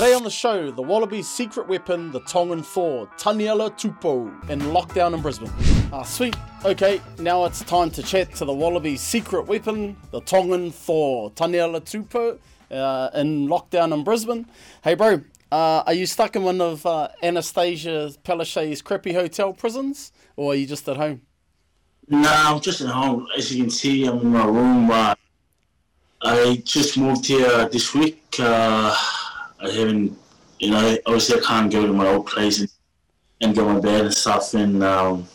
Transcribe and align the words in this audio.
Today 0.00 0.14
on 0.14 0.24
the 0.24 0.30
show, 0.30 0.70
the 0.70 0.80
Wallabies' 0.80 1.28
secret 1.28 1.68
weapon, 1.68 2.10
the 2.10 2.20
Tongan 2.20 2.62
Thor, 2.62 3.06
Taniela 3.18 3.70
Tupou, 3.70 4.48
in 4.48 4.58
lockdown 4.58 5.12
in 5.12 5.20
Brisbane. 5.20 5.52
Ah, 5.92 6.04
sweet. 6.04 6.34
Okay, 6.64 7.02
now 7.18 7.44
it's 7.44 7.62
time 7.64 7.90
to 7.90 8.02
chat 8.02 8.34
to 8.36 8.46
the 8.46 8.52
Wallabies' 8.54 9.02
secret 9.02 9.46
weapon, 9.46 9.94
the 10.10 10.22
Tongan 10.22 10.70
Thor, 10.70 11.30
Taniela 11.32 11.82
Tupou, 11.82 12.38
uh, 12.70 13.10
in 13.12 13.46
lockdown 13.46 13.92
in 13.92 14.02
Brisbane. 14.02 14.46
Hey, 14.82 14.94
bro, 14.94 15.20
uh, 15.52 15.82
are 15.86 15.92
you 15.92 16.06
stuck 16.06 16.34
in 16.34 16.44
one 16.44 16.62
of 16.62 16.86
uh, 16.86 17.08
Annastacia 17.22 18.16
Palaszczuk's 18.24 18.80
crappy 18.80 19.12
hotel 19.12 19.52
prisons, 19.52 20.12
or 20.34 20.52
are 20.52 20.56
you 20.56 20.66
just 20.66 20.88
at 20.88 20.96
home? 20.96 21.20
No, 22.08 22.26
I'm 22.26 22.60
just 22.62 22.80
at 22.80 22.88
home. 22.88 23.26
As 23.36 23.54
you 23.54 23.64
can 23.64 23.70
see, 23.70 24.06
I'm 24.06 24.18
in 24.20 24.28
my 24.28 24.46
room. 24.46 24.90
Uh, 24.90 25.14
I 26.22 26.62
just 26.64 26.96
moved 26.96 27.26
here 27.26 27.68
this 27.68 27.94
week. 27.94 28.40
I 29.62 29.70
haven't, 29.70 30.18
you 30.58 30.70
know, 30.70 30.96
obviously 31.06 31.40
I 31.40 31.44
can't 31.44 31.70
go 31.72 31.86
to 31.86 31.92
my 31.92 32.06
old 32.08 32.26
place 32.26 32.60
and, 32.60 32.70
and 33.40 33.54
go 33.56 33.66
my 33.72 33.80
bed 33.80 34.02
and 34.06 34.14
stuff. 34.14 34.54
And, 34.54 34.82
um, 34.82 35.28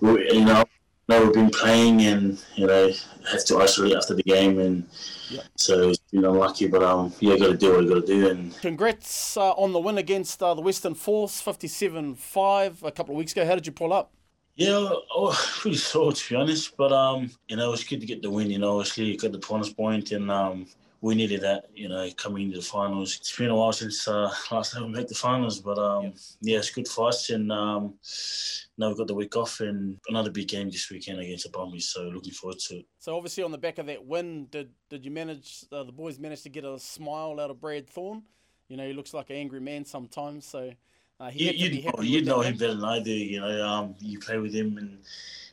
we, 0.00 0.32
you 0.32 0.44
know, 0.44 0.64
no, 1.08 1.24
we've 1.24 1.34
been 1.34 1.50
playing 1.50 2.02
and, 2.02 2.42
you 2.56 2.66
know, 2.66 2.90
have 3.30 3.44
to 3.46 3.58
isolate 3.58 3.94
after 3.96 4.14
the 4.14 4.22
game. 4.22 4.58
And 4.60 4.88
Yeah. 5.28 5.42
so 5.56 5.90
it's 5.90 5.98
been 6.12 6.24
unlucky, 6.24 6.68
but, 6.68 6.82
um, 6.82 7.12
yeah, 7.20 7.36
got 7.36 7.48
to 7.48 7.56
do 7.56 7.72
what 7.72 7.84
I 7.84 7.88
got 7.88 7.94
to 7.94 8.06
do. 8.06 8.28
And 8.30 8.54
Congrats 8.60 9.36
uh, 9.36 9.52
on 9.52 9.72
the 9.72 9.78
win 9.80 9.98
against 9.98 10.42
uh, 10.42 10.54
the 10.54 10.62
Western 10.62 10.94
Force, 10.94 11.40
57 11.40 12.14
5 12.14 12.82
a 12.82 12.90
couple 12.92 13.14
of 13.14 13.18
weeks 13.18 13.32
ago. 13.32 13.46
How 13.46 13.54
did 13.54 13.66
you 13.66 13.72
pull 13.72 13.92
up? 13.92 14.12
Yeah, 14.56 14.88
oh, 15.14 15.36
pretty 15.60 15.76
sore 15.76 16.12
to 16.12 16.28
be 16.30 16.34
honest, 16.36 16.76
but 16.76 16.92
um, 16.92 17.30
you 17.48 17.56
know, 17.56 17.72
it's 17.72 17.84
good 17.84 18.00
to 18.00 18.06
get 18.06 18.22
the 18.22 18.30
win. 18.30 18.50
You 18.50 18.58
know, 18.58 18.78
obviously 18.78 19.04
you 19.04 19.18
got 19.18 19.32
the 19.32 19.38
bonus 19.38 19.72
point, 19.72 20.12
and 20.12 20.30
um, 20.30 20.66
we 21.00 21.14
needed 21.14 21.40
that. 21.42 21.66
You 21.74 21.88
know, 21.88 22.08
coming 22.16 22.44
into 22.46 22.58
the 22.58 22.64
finals. 22.64 23.16
It's 23.16 23.36
been 23.36 23.50
a 23.50 23.54
while 23.56 23.72
since 23.72 24.06
uh, 24.08 24.32
last 24.50 24.72
time 24.72 24.84
we 24.84 24.90
made 24.98 25.08
the 25.08 25.14
finals, 25.14 25.60
but 25.60 25.78
um, 25.78 26.14
yeah, 26.40 26.58
it's 26.58 26.70
good 26.70 26.88
for 26.88 27.08
us, 27.08 27.30
and 27.30 27.52
um, 27.52 27.94
now 28.78 28.88
we've 28.88 28.96
got 28.96 29.06
the 29.06 29.14
week 29.14 29.36
off 29.36 29.60
and 29.60 29.98
another 30.08 30.30
big 30.30 30.48
game 30.48 30.70
this 30.70 30.90
weekend 30.90 31.20
against 31.20 31.44
the 31.44 31.50
Brumbies. 31.50 31.88
So 31.88 32.02
looking 32.02 32.32
forward 32.32 32.58
to 32.60 32.76
it. 32.78 32.86
So 32.98 33.16
obviously 33.16 33.44
on 33.44 33.50
the 33.52 33.58
back 33.58 33.78
of 33.78 33.86
that 33.86 34.04
win, 34.04 34.46
did 34.50 34.70
did 34.88 35.04
you 35.04 35.10
manage? 35.10 35.64
Uh, 35.70 35.84
the 35.84 35.92
boys 35.92 36.18
managed 36.18 36.42
to 36.44 36.50
get 36.50 36.64
a 36.64 36.78
smile 36.78 37.38
out 37.40 37.50
of 37.50 37.60
Brad 37.60 37.88
Thorn. 37.88 38.22
You 38.68 38.76
know, 38.76 38.86
he 38.86 38.92
looks 38.92 39.14
like 39.14 39.30
an 39.30 39.36
angry 39.36 39.60
man 39.60 39.84
sometimes. 39.84 40.44
So 40.46 40.72
uh, 41.20 41.30
he 41.30 41.44
You, 41.44 41.46
had 41.46 41.54
to 41.56 41.70
be 41.70 41.76
you, 41.76 41.82
know, 41.84 42.02
you 42.02 42.24
know 42.24 42.40
him 42.40 42.56
better 42.56 42.74
than 42.74 42.84
I 42.84 43.00
do. 43.00 43.12
You 43.12 43.40
know, 43.40 43.66
um, 43.66 43.94
you 44.00 44.18
play 44.18 44.38
with 44.38 44.52
him, 44.52 44.76
and 44.78 44.98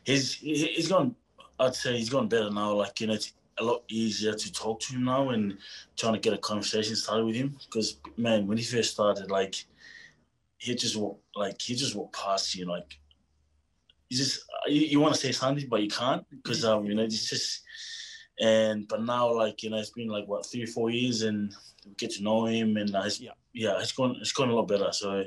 he's 0.03 0.33
he- 0.33 0.67
he's 0.73 0.87
gone. 0.87 1.15
I'd 1.59 1.75
say 1.75 1.97
he's 1.97 2.09
gone 2.09 2.27
better 2.27 2.49
now. 2.49 2.73
Like 2.73 2.99
you 2.99 3.07
know, 3.07 3.17
a 3.59 3.63
lot 3.63 3.83
easier 3.89 4.33
to 4.33 4.51
talk 4.51 4.79
to 4.81 4.93
him 4.93 5.05
now 5.05 5.29
and 5.29 5.57
trying 5.95 6.13
to 6.13 6.19
get 6.19 6.33
a 6.33 6.37
conversation 6.37 6.95
started 6.95 7.25
with 7.25 7.35
him. 7.35 7.55
Because 7.65 7.97
man, 8.17 8.47
when 8.47 8.57
he 8.57 8.63
first 8.63 8.91
started, 8.91 9.29
like 9.29 9.55
he 10.57 10.75
just 10.75 10.95
walk, 10.95 11.19
like 11.35 11.61
he 11.61 11.75
just 11.75 11.95
walked 11.95 12.15
past 12.15 12.55
you, 12.55 12.65
like 12.65 12.99
you 14.09 14.17
just 14.17 14.41
you, 14.67 14.81
you 14.81 14.99
want 14.99 15.13
to 15.13 15.19
say 15.19 15.31
something 15.31 15.67
but 15.67 15.81
you 15.81 15.89
can't 15.89 16.23
because 16.29 16.63
um 16.63 16.85
you 16.85 16.93
know 16.95 17.03
it's 17.03 17.29
just 17.29 17.63
and 18.39 18.87
but 18.87 19.01
now 19.01 19.31
like 19.33 19.63
you 19.63 19.69
know 19.69 19.77
it's 19.77 19.89
been 19.89 20.07
like 20.07 20.25
what 20.27 20.45
three 20.45 20.63
or 20.63 20.67
four 20.67 20.89
years 20.89 21.23
and 21.23 21.53
we 21.85 21.93
get 21.95 22.11
to 22.11 22.23
know 22.23 22.45
him 22.45 22.77
and 22.77 22.95
uh, 22.95 23.01
it's, 23.05 23.19
Yeah. 23.19 23.31
yeah 23.53 23.79
it's 23.79 23.91
gone 23.91 24.15
it's 24.21 24.31
gone 24.31 24.49
a 24.49 24.55
lot 24.55 24.67
better 24.67 24.91
so 24.91 25.23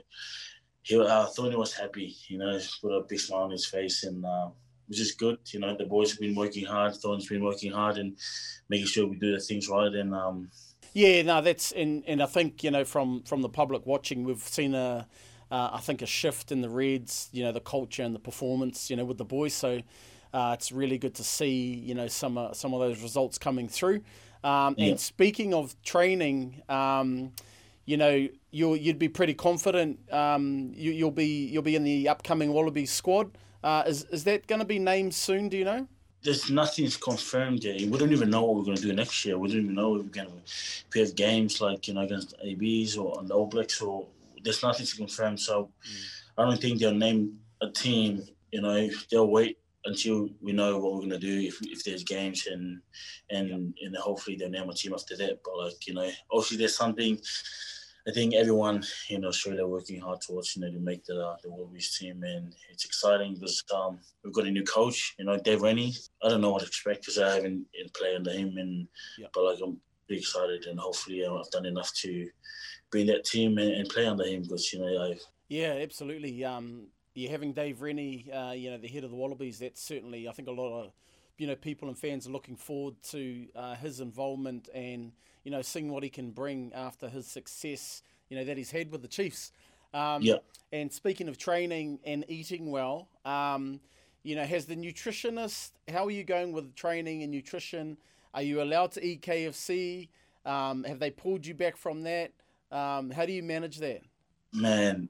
he 0.82 0.98
uh, 1.00 1.26
Thorny 1.26 1.56
was 1.56 1.72
happy 1.72 2.14
you 2.28 2.38
know 2.38 2.56
he 2.56 2.66
put 2.80 2.92
a 2.92 3.02
big 3.08 3.18
smile 3.18 3.42
on 3.42 3.50
his 3.50 3.66
face 3.66 4.04
and 4.04 4.24
uh, 4.24 4.48
which 4.88 5.00
is 5.00 5.12
good 5.12 5.38
you 5.46 5.60
know 5.60 5.76
the 5.76 5.84
boys 5.84 6.10
have 6.10 6.20
been 6.20 6.34
working 6.34 6.64
hard 6.64 6.94
Thorny's 6.94 7.28
been 7.28 7.44
working 7.44 7.72
hard 7.72 7.98
and 7.98 8.16
making 8.68 8.86
sure 8.86 9.06
we 9.06 9.16
do 9.16 9.32
the 9.32 9.40
things 9.40 9.68
right 9.68 9.92
and 9.92 10.14
um 10.14 10.48
Yeah, 10.94 11.20
no, 11.22 11.42
that's 11.42 11.72
and 11.72 12.04
and 12.06 12.22
I 12.22 12.26
think 12.26 12.64
you 12.64 12.70
know 12.70 12.84
from 12.84 13.22
from 13.24 13.42
the 13.42 13.50
public 13.50 13.84
watching, 13.84 14.24
we've 14.24 14.42
seen 14.42 14.74
a. 14.74 15.06
Uh, 15.48 15.70
I 15.74 15.80
think 15.80 16.02
a 16.02 16.06
shift 16.06 16.50
in 16.50 16.60
the 16.60 16.68
Reds, 16.68 17.28
you 17.32 17.44
know, 17.44 17.52
the 17.52 17.60
culture 17.60 18.02
and 18.02 18.12
the 18.12 18.18
performance, 18.18 18.90
you 18.90 18.96
know, 18.96 19.04
with 19.04 19.16
the 19.16 19.24
boys. 19.24 19.54
So 19.54 19.80
uh, 20.34 20.56
it's 20.58 20.72
really 20.72 20.98
good 20.98 21.14
to 21.14 21.22
see, 21.22 21.74
you 21.88 21.94
know, 21.94 22.08
some 22.08 22.36
uh, 22.36 22.52
some 22.52 22.74
of 22.74 22.80
those 22.80 23.00
results 23.00 23.38
coming 23.38 23.68
through. 23.68 24.00
Um, 24.42 24.74
Yeah. 24.76 24.88
And 24.88 24.98
speaking 25.00 25.54
of 25.54 25.80
training, 25.82 26.62
um, 26.68 27.30
you 27.84 27.96
know, 27.96 28.28
you'll 28.50 28.76
you'd 28.76 28.98
be 28.98 29.08
pretty 29.08 29.34
confident. 29.34 30.00
Um, 30.12 30.72
you, 30.74 30.90
you'll 30.90 31.12
be 31.12 31.46
you'll 31.46 31.62
be 31.62 31.76
in 31.76 31.84
the 31.84 32.08
upcoming 32.08 32.52
Wallabies 32.52 32.90
squad. 32.90 33.30
Uh, 33.66 33.82
is 33.84 34.04
is 34.12 34.22
that 34.22 34.46
going 34.46 34.60
to 34.60 34.64
be 34.64 34.78
named 34.78 35.12
soon? 35.12 35.48
Do 35.48 35.56
you 35.56 35.64
know? 35.64 35.88
there's 36.22 36.50
nothing's 36.50 36.96
confirmed 36.96 37.62
yet. 37.62 37.80
We 37.80 37.98
don't 37.98 38.12
even 38.12 38.30
know 38.30 38.42
what 38.42 38.56
we're 38.56 38.64
going 38.64 38.76
to 38.76 38.82
do 38.82 38.92
next 38.92 39.24
year. 39.24 39.38
We 39.38 39.48
don't 39.48 39.62
even 39.62 39.74
know 39.74 39.96
if 39.96 40.02
we're 40.02 40.08
going 40.10 40.28
to 40.28 40.36
if 40.44 40.86
we 40.92 41.00
have 41.00 41.14
games 41.14 41.60
like 41.60 41.86
you 41.86 41.94
know 41.94 42.02
against 42.02 42.30
the 42.30 42.48
ABs 42.50 42.96
or 42.96 43.16
on 43.18 43.26
the 43.26 43.34
All 43.34 43.46
Blacks 43.46 43.80
or 43.80 44.06
there's 44.42 44.62
nothing 44.62 44.86
to 44.86 44.96
confirm. 44.96 45.36
So 45.38 45.70
I 46.36 46.44
don't 46.44 46.60
think 46.60 46.80
they'll 46.80 46.94
name 46.94 47.38
a 47.60 47.70
team. 47.70 48.22
You 48.52 48.62
know, 48.62 48.88
they'll 49.10 49.30
wait 49.30 49.58
until 49.84 50.28
we 50.40 50.52
know 50.52 50.78
what 50.78 50.92
we're 50.94 51.06
going 51.06 51.10
to 51.10 51.18
do 51.18 51.40
if, 51.40 51.58
if 51.62 51.84
there's 51.84 52.02
games 52.02 52.48
and 52.50 52.80
and 53.30 53.74
and 53.80 53.96
hopefully 53.96 54.36
they'll 54.36 54.50
name 54.50 54.68
a 54.68 54.74
team 54.74 54.94
after 54.94 55.16
that. 55.16 55.40
But 55.44 55.58
like 55.58 55.86
you 55.86 55.94
know, 55.94 56.10
obviously 56.30 56.56
there's 56.58 56.76
something. 56.76 57.20
I 58.08 58.12
think 58.12 58.34
everyone 58.34 58.84
in 59.10 59.24
Australia 59.24 59.66
working 59.66 60.00
hard 60.00 60.20
towards 60.20 60.54
you 60.54 60.62
know 60.62 60.70
to 60.70 60.78
make 60.78 61.04
the 61.04 61.26
uh, 61.26 61.36
the 61.42 61.50
Wallabies 61.50 61.98
team, 61.98 62.22
and 62.22 62.54
it's 62.70 62.84
exciting 62.84 63.34
because 63.34 63.64
um, 63.74 63.98
we've 64.22 64.32
got 64.32 64.46
a 64.46 64.50
new 64.50 64.62
coach, 64.62 65.14
you 65.18 65.24
know, 65.24 65.36
Dave 65.38 65.62
Rennie. 65.62 65.94
I 66.22 66.28
don't 66.28 66.40
know 66.40 66.52
what 66.52 66.60
to 66.60 66.66
expect 66.66 67.00
because 67.00 67.18
I 67.18 67.34
haven't 67.34 67.66
playing 67.94 68.16
under 68.18 68.30
him, 68.30 68.56
and 68.58 68.86
Yeah. 69.18 69.26
but 69.34 69.44
like 69.44 69.58
I'm 69.62 69.80
pretty 70.06 70.20
excited, 70.20 70.66
and 70.66 70.78
hopefully 70.78 71.24
uh, 71.24 71.34
I've 71.34 71.50
done 71.50 71.66
enough 71.66 71.92
to 72.02 72.28
be 72.92 73.00
in 73.00 73.06
that 73.08 73.24
team 73.24 73.58
and, 73.58 73.72
and 73.72 73.88
play 73.88 74.06
under 74.06 74.24
him 74.24 74.42
because 74.42 74.72
you 74.72 74.80
know 74.80 75.10
I 75.10 75.18
Yeah, 75.48 75.74
absolutely. 75.80 76.44
Um, 76.44 76.88
yeah, 77.16 77.30
having 77.30 77.52
Dave 77.54 77.80
Rennie, 77.80 78.30
uh, 78.30 78.52
you 78.52 78.70
know, 78.70 78.78
the 78.78 78.88
head 78.88 79.02
of 79.02 79.10
the 79.10 79.16
Wallabies, 79.16 79.58
that's 79.58 79.82
certainly, 79.82 80.28
I 80.28 80.32
think, 80.32 80.48
a 80.48 80.52
lot 80.52 80.82
of, 80.82 80.92
you 81.38 81.46
know, 81.46 81.56
people 81.56 81.88
and 81.88 81.98
fans 81.98 82.26
are 82.26 82.30
looking 82.30 82.56
forward 82.56 82.94
to 83.04 83.46
uh, 83.56 83.74
his 83.76 84.00
involvement 84.00 84.68
and, 84.74 85.12
you 85.46 85.52
know, 85.52 85.62
seeing 85.62 85.92
what 85.92 86.02
he 86.02 86.10
can 86.10 86.32
bring 86.32 86.72
after 86.74 87.08
his 87.08 87.24
success, 87.24 88.02
you 88.28 88.36
know, 88.36 88.44
that 88.44 88.56
he's 88.56 88.72
had 88.72 88.90
with 88.90 89.00
the 89.00 89.08
Chiefs. 89.08 89.52
Um, 89.94 90.20
Yeah. 90.20 90.38
And 90.72 90.92
speaking 90.92 91.28
of 91.28 91.38
training 91.38 92.00
and 92.04 92.24
eating 92.26 92.72
well, 92.72 93.08
um, 93.24 93.80
you 94.24 94.34
know, 94.34 94.42
has 94.42 94.66
the 94.66 94.74
nutritionist, 94.74 95.70
how 95.88 96.04
are 96.04 96.10
you 96.10 96.24
going 96.24 96.50
with 96.52 96.74
training 96.74 97.22
and 97.22 97.30
nutrition? 97.30 97.96
Are 98.34 98.42
you 98.42 98.60
allowed 98.60 98.90
to 98.92 99.06
eat 99.06 99.22
KFC? 99.22 100.08
Um, 100.44 100.82
have 100.82 100.98
they 100.98 101.12
pulled 101.12 101.46
you 101.46 101.54
back 101.54 101.76
from 101.76 102.02
that? 102.02 102.32
Um, 102.72 103.12
how 103.12 103.24
do 103.24 103.32
you 103.32 103.44
manage 103.44 103.78
that? 103.78 104.02
man, 104.52 105.08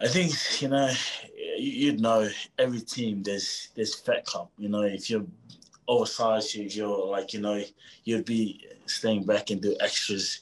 I 0.00 0.08
think 0.08 0.32
you 0.60 0.68
know 0.68 0.92
you- 1.34 1.72
you'd 1.82 2.00
know 2.00 2.28
every 2.58 2.80
team 2.82 3.22
there's 3.22 3.68
there's 3.74 3.94
fat 3.94 4.24
club. 4.26 4.48
You 4.58 4.68
know 4.68 4.82
if 4.82 5.08
you're 5.08 5.26
oversized, 5.88 6.54
you're 6.54 7.06
like 7.06 7.32
you 7.32 7.40
know 7.40 7.62
you'd 8.04 8.24
be 8.24 8.66
staying 8.86 9.24
back 9.24 9.50
and 9.50 9.60
do 9.60 9.76
extras. 9.80 10.40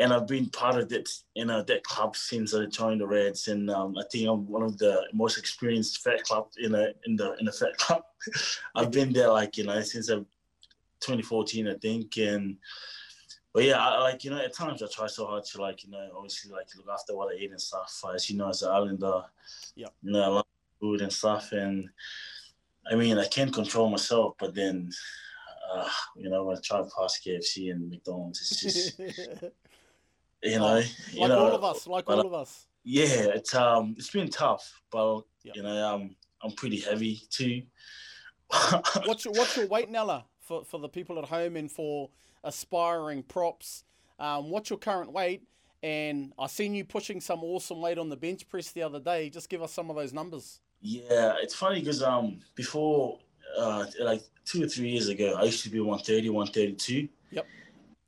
And 0.00 0.12
I've 0.12 0.28
been 0.28 0.46
part 0.50 0.76
of 0.76 0.88
that, 0.90 1.10
you 1.34 1.44
know, 1.44 1.60
that 1.60 1.82
club 1.82 2.14
since 2.14 2.54
I 2.54 2.66
joined 2.66 3.00
the 3.00 3.06
Reds, 3.06 3.48
and 3.48 3.68
um, 3.68 3.96
I 3.98 4.04
think 4.12 4.28
I'm 4.28 4.46
one 4.46 4.62
of 4.62 4.78
the 4.78 5.02
most 5.12 5.38
experienced 5.38 6.02
fat 6.04 6.22
club 6.22 6.46
in 6.58 6.74
a 6.74 6.92
in 7.06 7.16
the 7.16 7.34
in 7.38 7.46
the 7.46 7.52
fat 7.52 7.76
club. 7.78 8.04
I've 8.76 8.92
been 8.92 9.12
there 9.12 9.28
like 9.28 9.56
you 9.56 9.64
know 9.64 9.80
since 9.82 10.10
i 10.10 10.14
2014, 11.00 11.68
I 11.68 11.74
think, 11.74 12.16
and 12.18 12.56
but 13.52 13.64
yeah, 13.64 13.78
I, 13.78 14.00
like 14.00 14.24
you 14.24 14.30
know, 14.30 14.38
at 14.38 14.54
times 14.54 14.82
I 14.82 14.86
try 14.92 15.06
so 15.06 15.26
hard 15.26 15.44
to 15.44 15.60
like 15.60 15.84
you 15.84 15.90
know, 15.90 16.08
obviously 16.16 16.52
like 16.52 16.68
look 16.76 16.86
after 16.92 17.16
what 17.16 17.34
I 17.34 17.36
eat 17.38 17.50
and 17.50 17.60
stuff. 17.60 18.02
As 18.14 18.28
you 18.30 18.36
know, 18.36 18.50
as 18.50 18.62
an 18.62 18.70
islander, 18.70 19.22
Yep. 19.74 19.94
you 20.02 20.12
know, 20.12 20.22
I 20.22 20.26
love 20.26 20.46
food 20.80 21.00
and 21.00 21.12
stuff, 21.12 21.52
and 21.52 21.88
I 22.90 22.94
mean, 22.94 23.18
I 23.18 23.26
can't 23.26 23.52
control 23.52 23.90
myself, 23.90 24.34
but 24.38 24.54
then, 24.54 24.90
uh, 25.72 25.88
you 26.16 26.30
know, 26.30 26.44
when 26.44 26.56
I 26.56 26.60
try 26.60 26.78
to 26.78 26.88
pass 26.96 27.20
KFC 27.24 27.70
and 27.70 27.90
McDonald's, 27.90 28.40
it's 28.40 28.62
just 28.62 28.98
you 30.42 30.58
know, 30.58 30.82
you 31.12 31.20
like 31.20 31.28
know, 31.28 31.38
all 31.38 31.54
of 31.54 31.64
us, 31.64 31.86
like 31.86 32.06
but, 32.06 32.18
all 32.18 32.26
of 32.26 32.34
us. 32.34 32.66
yeah, 32.84 33.26
it's 33.34 33.54
um, 33.54 33.94
it's 33.98 34.10
been 34.10 34.28
tough, 34.28 34.80
but 34.90 35.22
Yep. 35.44 35.56
you 35.56 35.62
know, 35.62 35.94
um, 35.94 36.16
I'm 36.42 36.52
pretty 36.52 36.80
heavy 36.80 37.22
too. 37.30 37.62
What's 39.04 39.24
your 39.24 39.34
what's 39.34 39.56
your 39.56 39.66
weight, 39.66 39.90
Nella, 39.90 40.24
for 40.40 40.64
for 40.64 40.80
the 40.80 40.88
people 40.88 41.18
at 41.18 41.26
home 41.26 41.56
and 41.56 41.70
for 41.70 42.08
aspiring 42.44 43.22
props? 43.22 43.84
Um, 44.18 44.50
what's 44.50 44.70
your 44.70 44.78
current 44.78 45.12
weight? 45.12 45.42
And 45.82 46.32
I 46.38 46.46
seen 46.48 46.74
you 46.74 46.84
pushing 46.84 47.20
some 47.20 47.44
awesome 47.44 47.80
weight 47.80 47.98
on 47.98 48.08
the 48.08 48.16
bench 48.16 48.48
press 48.48 48.72
the 48.72 48.82
other 48.82 49.00
day. 49.00 49.28
Just 49.30 49.48
give 49.48 49.62
us 49.62 49.72
some 49.72 49.90
of 49.90 49.96
those 49.96 50.12
numbers. 50.12 50.60
Yeah, 50.80 51.34
it's 51.40 51.54
funny 51.54 51.80
because 51.80 52.02
um 52.02 52.38
before 52.54 53.18
uh 53.56 53.86
like 54.00 54.22
two 54.44 54.64
or 54.64 54.68
three 54.68 54.88
years 54.90 55.08
ago 55.08 55.34
I 55.38 55.44
used 55.44 55.62
to 55.64 55.70
be 55.70 55.80
130, 55.80 56.28
132. 56.30 57.08
Yep. 57.30 57.46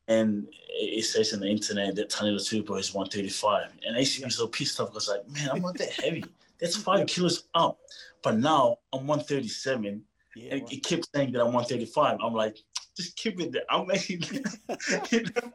And 0.08 0.46
it 0.70 1.04
says 1.04 1.32
on 1.32 1.40
the 1.40 1.48
internet 1.48 1.94
that 1.96 2.10
Taniela 2.10 2.36
Tupou 2.40 2.78
is 2.78 2.94
135. 2.94 3.72
And 3.86 3.96
I 3.96 4.00
used 4.00 4.18
to 4.18 4.24
be 4.24 4.30
so 4.30 4.46
pissed 4.48 4.80
off 4.80 4.88
because 4.88 5.08
like, 5.08 5.28
man, 5.30 5.50
I'm 5.52 5.62
not 5.62 5.78
that 5.78 5.90
heavy. 5.92 6.24
That's 6.60 6.76
five 6.88 7.00
Yep. 7.00 7.08
kilos 7.08 7.44
up. 7.54 7.78
But 8.22 8.38
now 8.38 8.78
I'm 8.92 9.06
137 9.06 10.02
Yeah, 10.36 10.54
and 10.54 10.72
it 10.72 10.84
kept 10.84 11.08
saying 11.14 11.32
that 11.32 11.40
I'm 11.40 11.52
135. 11.52 12.18
I'm 12.22 12.34
like, 12.34 12.58
just 12.96 13.16
keep 13.16 13.40
it 13.40 13.52
there. 13.52 13.62
I'm 13.70 13.86
making, 13.86 14.22
you 15.10 15.22
know, 15.22 15.52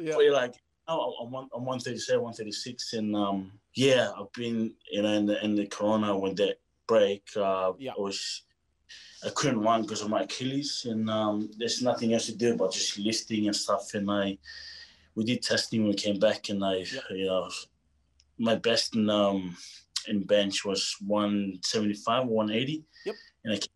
yeah. 0.00 0.14
but 0.14 0.24
you're 0.24 0.32
like 0.32 0.54
oh, 0.88 1.14
I'm 1.20 1.30
one, 1.30 1.48
I'm 1.54 1.64
137, 1.64 2.22
136, 2.22 2.92
and 2.94 3.16
um, 3.16 3.52
yeah, 3.74 4.10
I've 4.18 4.32
been, 4.32 4.74
you 4.90 5.02
know, 5.02 5.12
in 5.12 5.26
the 5.26 5.44
in 5.44 5.54
the 5.54 5.66
Corona 5.66 6.16
when 6.16 6.34
that 6.36 6.58
break, 6.86 7.24
uh, 7.36 7.72
yeah. 7.78 7.92
I 7.96 8.00
was. 8.00 8.42
I 9.24 9.30
couldn't 9.30 9.62
run 9.62 9.82
because 9.82 10.02
of 10.02 10.10
my 10.10 10.22
Achilles, 10.22 10.86
and 10.88 11.08
um, 11.10 11.50
there's 11.58 11.82
nothing 11.82 12.12
else 12.12 12.26
to 12.26 12.36
do 12.36 12.54
but 12.54 12.72
just 12.72 12.98
lifting 12.98 13.46
and 13.46 13.56
stuff. 13.56 13.94
And 13.94 14.08
I, 14.10 14.38
we 15.16 15.24
did 15.24 15.42
testing 15.42 15.80
when 15.80 15.90
we 15.90 15.96
came 15.96 16.20
back, 16.20 16.50
and 16.50 16.62
I, 16.62 16.76
yeah. 16.76 17.00
you 17.10 17.26
know, 17.26 17.50
my 18.38 18.54
best 18.56 18.94
in 18.94 19.08
um 19.10 19.56
in 20.06 20.22
bench 20.22 20.64
was 20.64 20.96
175, 21.00 22.26
180. 22.26 22.84
Yep. 23.04 23.14
And 23.44 23.68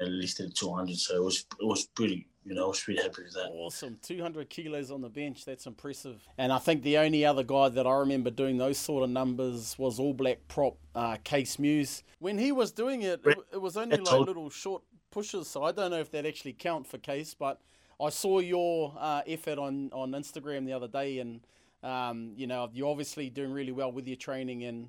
I 0.00 0.04
lifted 0.04 0.54
200, 0.54 0.96
so 0.96 1.16
it 1.16 1.22
was 1.22 1.46
it 1.60 1.66
was 1.66 1.86
pretty 1.86 2.28
you 2.44 2.54
know, 2.54 2.64
I 2.64 2.68
was 2.68 2.80
pretty 2.80 3.00
happy 3.00 3.22
with 3.22 3.34
that. 3.34 3.50
Awesome. 3.52 3.98
200 4.02 4.50
kilos 4.50 4.90
on 4.90 5.00
the 5.00 5.08
bench. 5.08 5.44
That's 5.44 5.66
impressive. 5.66 6.26
And 6.38 6.52
I 6.52 6.58
think 6.58 6.82
the 6.82 6.98
only 6.98 7.24
other 7.24 7.44
guy 7.44 7.68
that 7.68 7.86
I 7.86 7.94
remember 7.98 8.30
doing 8.30 8.58
those 8.58 8.78
sort 8.78 9.04
of 9.04 9.10
numbers 9.10 9.78
was 9.78 10.00
All 10.00 10.12
Black 10.12 10.38
prop 10.48 10.76
uh, 10.94 11.16
Kees 11.22 11.56
Meeuws. 11.56 12.02
When 12.18 12.38
he 12.38 12.50
was 12.50 12.72
doing 12.72 13.02
it, 13.02 13.20
it, 13.24 13.38
it 13.52 13.60
was 13.60 13.76
only 13.76 13.98
like 13.98 14.26
little 14.26 14.50
short 14.50 14.82
pushes. 15.10 15.46
So 15.48 15.62
I 15.62 15.72
don't 15.72 15.92
know 15.92 16.00
if 16.00 16.10
that 16.10 16.26
actually 16.26 16.54
count 16.54 16.86
for 16.86 16.98
Kees, 16.98 17.34
but 17.38 17.60
I 18.00 18.10
saw 18.10 18.40
your 18.40 18.92
uh, 18.98 19.22
effort 19.26 19.58
on, 19.58 19.90
on 19.92 20.10
Instagram 20.10 20.66
the 20.66 20.72
other 20.72 20.88
day, 20.88 21.20
and 21.20 21.40
um, 21.84 22.32
you 22.36 22.48
know 22.48 22.68
you're 22.72 22.88
obviously 22.88 23.30
doing 23.30 23.52
really 23.52 23.72
well 23.72 23.92
with 23.92 24.08
your 24.08 24.16
training, 24.16 24.64
and 24.64 24.88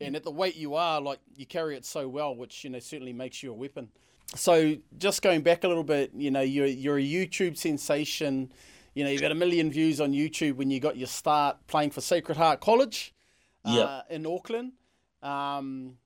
and 0.00 0.16
at 0.16 0.24
the 0.24 0.30
weight 0.30 0.56
you 0.56 0.74
are, 0.74 1.00
like 1.00 1.20
you 1.36 1.46
carry 1.46 1.76
it 1.76 1.86
so 1.86 2.08
well, 2.08 2.36
which 2.36 2.64
you 2.64 2.70
know 2.70 2.80
certainly 2.80 3.12
makes 3.12 3.42
you 3.42 3.50
a 3.50 3.54
weapon 3.54 3.88
so 4.34 4.76
just 4.98 5.22
going 5.22 5.42
back 5.42 5.64
a 5.64 5.68
little 5.68 5.84
bit, 5.84 6.12
you 6.14 6.30
know, 6.30 6.40
you're 6.40 6.66
you're 6.66 6.98
a 6.98 7.02
YouTube 7.02 7.56
sensation. 7.56 8.52
You 8.94 9.04
know, 9.04 9.10
you've 9.10 9.22
got 9.22 9.32
a 9.32 9.36
million 9.36 9.70
views 9.70 10.00
on 10.00 10.12
YouTube 10.12 10.56
when 10.56 10.70
you 10.70 10.80
got 10.80 10.96
your 10.96 11.06
start 11.06 11.56
playing 11.66 11.90
for 11.90 12.00
Sacred 12.00 12.36
Heart 12.36 12.60
College, 12.60 13.14
uh, 13.64 14.02
in 14.10 14.26
Auckland. 14.26 14.72
Um, 15.22 15.96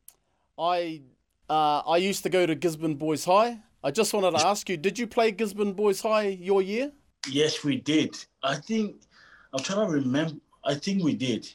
I 0.59 1.03
uh, 1.49 1.81
I 1.87 1.97
used 1.99 2.23
to 2.25 2.29
go 2.29 2.47
to 2.47 2.55
Gisborne 2.55 2.97
Boys 2.97 3.25
High. 3.25 3.61
I 3.83 3.91
just 3.91 4.13
wanted 4.13 4.39
to 4.39 4.47
ask 4.47 4.69
you, 4.69 4.77
did 4.77 4.99
you 4.99 5.07
play 5.07 5.31
Gisborne 5.31 5.73
Boys 5.73 6.01
High 6.01 6.29
your 6.29 6.63
year? 6.63 6.93
Yes, 7.29 7.65
we 7.65 7.77
did. 7.77 8.17
I 8.43 8.57
think 8.57 8.97
I'm 9.53 9.63
trying 9.63 9.87
to 9.87 9.93
remember. 9.93 10.35
I 10.65 10.75
think 10.75 11.03
we 11.03 11.15
did. 11.15 11.49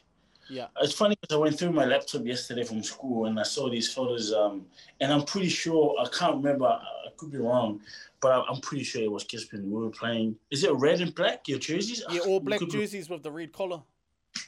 Yeah. 0.52 0.68
It's 0.82 0.94
funny 0.94 1.16
because 1.20 1.34
I 1.34 1.40
went 1.40 1.58
through 1.58 1.72
my 1.72 1.86
laptop 1.86 2.26
yesterday 2.26 2.64
from 2.64 2.84
school 2.84 3.26
and 3.26 3.40
I 3.40 3.44
saw 3.44 3.70
these 3.70 3.92
photos. 3.92 4.34
Um, 4.34 4.66
and 5.00 5.12
I'm 5.14 5.24
pretty 5.24 5.48
sure 5.48 5.96
I 5.98 6.08
can't 6.10 6.36
remember. 6.36 6.66
I 6.66 7.10
could 7.16 7.32
be 7.32 7.38
wrong, 7.38 7.80
but 8.20 8.46
I'm 8.50 8.60
pretty 8.60 8.84
sure 8.84 9.02
it 9.02 9.12
was 9.12 9.24
Gisborne. 9.24 9.72
We 9.72 9.82
were 9.82 9.90
playing. 9.90 10.36
Is 10.52 10.66
it 10.66 10.74
red 10.74 11.00
and 11.00 11.16
black? 11.16 11.48
Your 11.48 11.58
jerseys? 11.58 12.04
Yeah, 12.10 12.20
all 12.22 12.42
black 12.42 12.60
jerseys 12.68 13.08
be... 13.08 13.14
with 13.14 13.24
the 13.24 13.32
red 13.32 13.54
collar. 13.54 13.82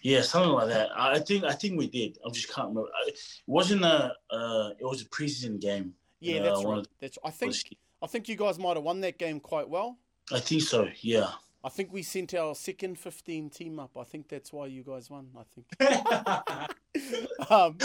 Yeah, 0.01 0.21
something 0.21 0.51
like 0.51 0.69
that. 0.69 0.89
I 0.95 1.19
think 1.19 1.45
I 1.45 1.53
think 1.53 1.77
we 1.77 1.87
did. 1.87 2.17
I 2.25 2.29
just 2.29 2.53
can't 2.53 2.69
remember. 2.69 2.89
It 3.07 3.17
wasn't 3.47 3.83
a. 3.83 4.13
Uh, 4.29 4.71
it 4.79 4.85
was 4.85 5.01
a 5.01 5.05
preseason 5.05 5.59
game. 5.59 5.93
Yeah, 6.19 6.41
that's 6.41 6.63
right. 6.63 6.85
That's. 6.99 7.17
I 7.23 7.29
think. 7.29 7.55
I 8.01 8.07
think 8.07 8.27
you 8.27 8.35
guys 8.35 8.59
might 8.59 8.75
have 8.75 8.83
won 8.83 8.99
that 9.01 9.17
game 9.17 9.39
quite 9.39 9.69
well. 9.69 9.97
I 10.31 10.39
think 10.39 10.63
so. 10.63 10.89
Yeah. 10.99 11.29
I 11.63 11.69
think 11.69 11.93
we 11.93 12.03
sent 12.03 12.33
our 12.33 12.55
second 12.55 12.99
15 12.99 13.49
team 13.49 13.79
up. 13.79 13.91
I 13.97 14.03
think 14.03 14.27
that's 14.27 14.51
why 14.51 14.67
you 14.67 14.83
guys 14.83 15.09
won. 15.09 15.29
I 15.37 15.43
think. 15.53 17.49
um, 17.51 17.77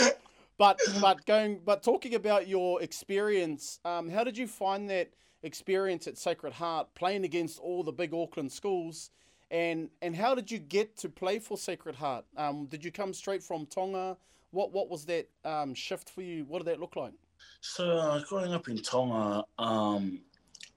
but 0.57 0.79
but 0.99 1.25
going 1.25 1.61
but 1.63 1.81
talking 1.81 2.13
about 2.15 2.47
your 2.47 2.81
experience, 2.81 3.79
um, 3.85 4.09
how 4.09 4.23
did 4.23 4.37
you 4.37 4.47
find 4.47 4.89
that 4.89 5.11
experience 5.43 6.07
at 6.07 6.17
Sacred 6.17 6.53
Heart, 6.53 6.93
playing 6.95 7.23
against 7.23 7.59
all 7.59 7.83
the 7.83 7.93
big 7.93 8.13
Auckland 8.13 8.51
schools, 8.51 9.11
and 9.49 9.89
and 10.01 10.15
how 10.15 10.35
did 10.35 10.51
you 10.51 10.59
get 10.59 10.97
to 10.97 11.09
play 11.09 11.39
for 11.39 11.57
Sacred 11.57 11.95
Heart? 11.95 12.25
Um, 12.35 12.65
did 12.65 12.83
you 12.83 12.91
come 12.91 13.13
straight 13.13 13.41
from 13.41 13.65
Tonga? 13.65 14.17
What 14.51 14.73
what 14.73 14.89
was 14.89 15.05
that 15.05 15.29
um, 15.45 15.73
shift 15.73 16.09
for 16.09 16.21
you? 16.21 16.43
What 16.45 16.59
did 16.59 16.73
that 16.73 16.81
look 16.81 16.97
like? 16.97 17.13
So 17.61 17.97
uh, 17.97 18.21
growing 18.27 18.53
up 18.53 18.67
in 18.67 18.81
Tonga, 18.81 19.45
um, 19.57 20.19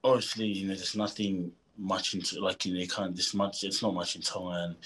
obviously 0.05 0.47
you 0.47 0.69
know 0.69 0.75
there's 0.75 0.97
nothing 0.97 1.53
much 1.79 2.15
into 2.15 2.41
like 2.41 2.65
you 2.65 2.75
know 2.75 2.81
you 2.81 2.89
can't 2.89 3.17
this 3.17 3.35
much 3.35 3.65
it's 3.65 3.83
not 3.83 3.95
much 3.95 4.17
in 4.17 4.23
Tonga 4.23 4.65
and 4.65 4.77